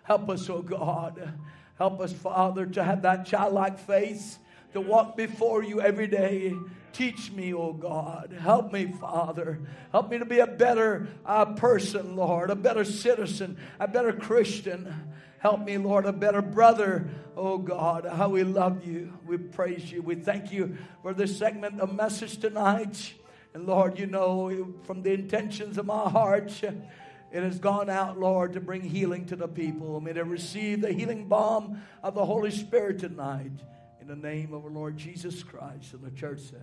[0.02, 1.34] Help us, oh God.
[1.76, 4.38] Help us, Father, to have that childlike faith
[4.72, 6.54] to walk before you every day.
[6.92, 8.36] Teach me, oh God.
[8.38, 9.60] Help me, Father.
[9.92, 14.92] Help me to be a better uh, person, Lord, a better citizen, a better Christian.
[15.38, 17.08] Help me, Lord, a better brother.
[17.36, 19.12] Oh God, how we love you.
[19.26, 20.02] We praise you.
[20.02, 23.14] We thank you for this segment of message tonight.
[23.54, 28.52] And Lord, you know, from the intentions of my heart, it has gone out, Lord,
[28.54, 30.00] to bring healing to the people.
[30.00, 33.52] May they receive the healing balm of the Holy Spirit tonight.
[34.00, 35.92] In the name of our Lord Jesus Christ.
[35.92, 36.60] And the church says,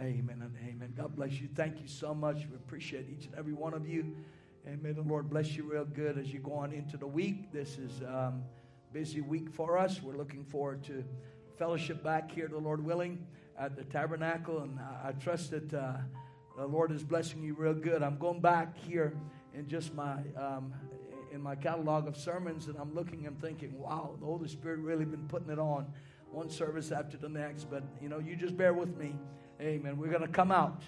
[0.00, 0.92] Amen and amen.
[0.96, 1.48] God bless you.
[1.54, 2.38] Thank you so much.
[2.50, 4.16] We appreciate each and every one of you.
[4.66, 7.52] And may the Lord bless you real good as you go on into the week.
[7.52, 8.42] This is um,
[8.92, 10.02] busy week for us.
[10.02, 11.04] We're looking forward to
[11.56, 13.24] fellowship back here, the Lord willing,
[13.56, 14.58] at the tabernacle.
[14.58, 15.98] And I, I trust that uh,
[16.56, 18.02] the Lord is blessing you real good.
[18.02, 19.16] I'm going back here
[19.54, 20.74] in just my um,
[21.32, 25.04] in my catalog of sermons, and I'm looking and thinking, wow, the Holy Spirit really
[25.04, 25.86] been putting it on
[26.34, 27.70] one service after the next.
[27.70, 29.14] But you know, you just bear with me.
[29.60, 29.96] Amen.
[29.96, 30.82] We're going to come out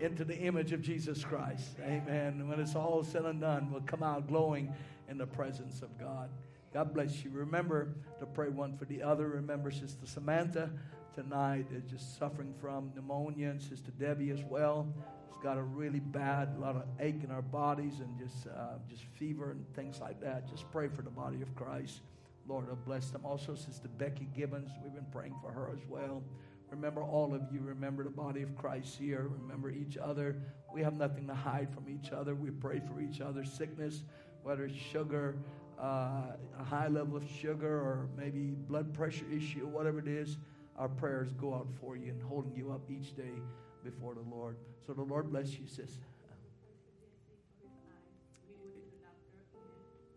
[0.00, 1.76] into the image of Jesus Christ.
[1.82, 2.40] Amen.
[2.40, 4.72] And when it's all said and done, we'll come out glowing
[5.08, 6.30] in the presence of God.
[6.72, 7.30] God bless you.
[7.30, 9.28] Remember to pray one for the other.
[9.28, 10.70] Remember Sister Samantha
[11.14, 14.86] tonight is just suffering from pneumonia, and Sister Debbie as well.
[15.28, 18.74] She's got a really bad, a lot of ache in our bodies and just, uh,
[18.88, 20.48] just fever and things like that.
[20.48, 22.02] Just pray for the body of Christ.
[22.48, 23.24] Lord, bless them.
[23.24, 26.22] Also, Sister Becky Gibbons, we've been praying for her as well.
[26.70, 27.60] Remember all of you.
[27.60, 29.30] Remember the body of Christ here.
[29.40, 30.36] Remember each other.
[30.72, 32.34] We have nothing to hide from each other.
[32.34, 33.44] We pray for each other.
[33.44, 34.02] Sickness,
[34.42, 35.36] whether it's sugar,
[35.78, 40.38] uh, a high level of sugar, or maybe blood pressure issue, whatever it is,
[40.76, 43.42] our prayers go out for you and holding you up each day
[43.84, 44.56] before the Lord.
[44.86, 45.98] So the Lord bless you, sis.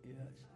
[0.04, 0.51] Yes.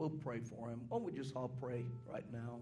[0.00, 0.80] We'll pray for him.
[0.88, 2.56] Why don't we just all pray right now?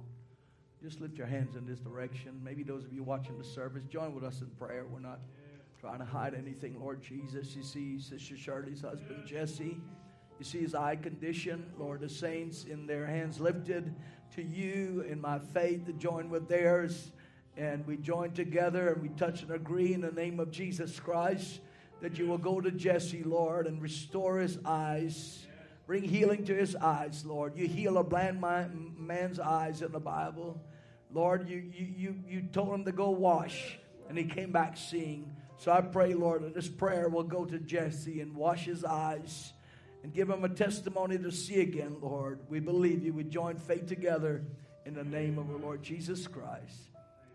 [0.83, 2.41] Just lift your hands in this direction.
[2.43, 4.85] Maybe those of you watching the service, join with us in prayer.
[4.93, 5.21] We're not
[5.81, 7.55] trying to hide anything, Lord Jesus.
[7.55, 9.77] You see Sister Shirley's husband, Jesse.
[10.41, 12.01] You see his eye condition, Lord.
[12.01, 13.95] The saints in their hands lifted
[14.35, 17.13] to you in my faith to join with theirs.
[17.57, 21.61] And we join together and we touch and agree in the name of Jesus Christ
[22.01, 25.47] that you will go to Jesse, Lord, and restore his eyes.
[25.89, 27.57] Bring healing to his eyes, Lord.
[27.57, 30.63] You heal a blind man's eyes in the Bible.
[31.11, 35.35] Lord, you, you, you, you told him to go wash, and he came back seeing.
[35.57, 39.55] So I pray, Lord, that this prayer will go to Jesse and wash his eyes
[40.03, 42.41] and give him a testimony to see again, Lord.
[42.51, 43.15] We believe you.
[43.15, 44.45] We join faith together
[44.85, 46.91] in the name of the Lord Jesus Christ.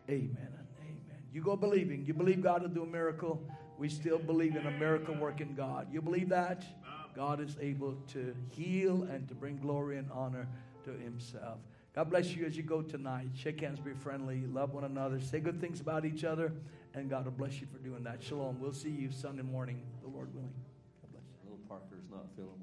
[0.07, 1.23] Amen and amen.
[1.34, 2.05] You go believing.
[2.05, 3.49] You believe God will do a miracle.
[3.80, 5.88] We still believe in a miracle working God.
[5.91, 6.63] You believe that?
[7.15, 10.48] God is able to heal and to bring glory and honor
[10.85, 11.60] to himself.
[11.95, 13.27] God bless you as you go tonight.
[13.35, 16.52] Shake hands, be friendly, love one another, say good things about each other,
[16.95, 18.23] and God will bless you for doing that.
[18.23, 18.60] Shalom.
[18.60, 20.53] We'll see you Sunday morning, the Lord willing.
[21.02, 21.52] God bless you.
[21.52, 22.62] Little Parker's not feeling.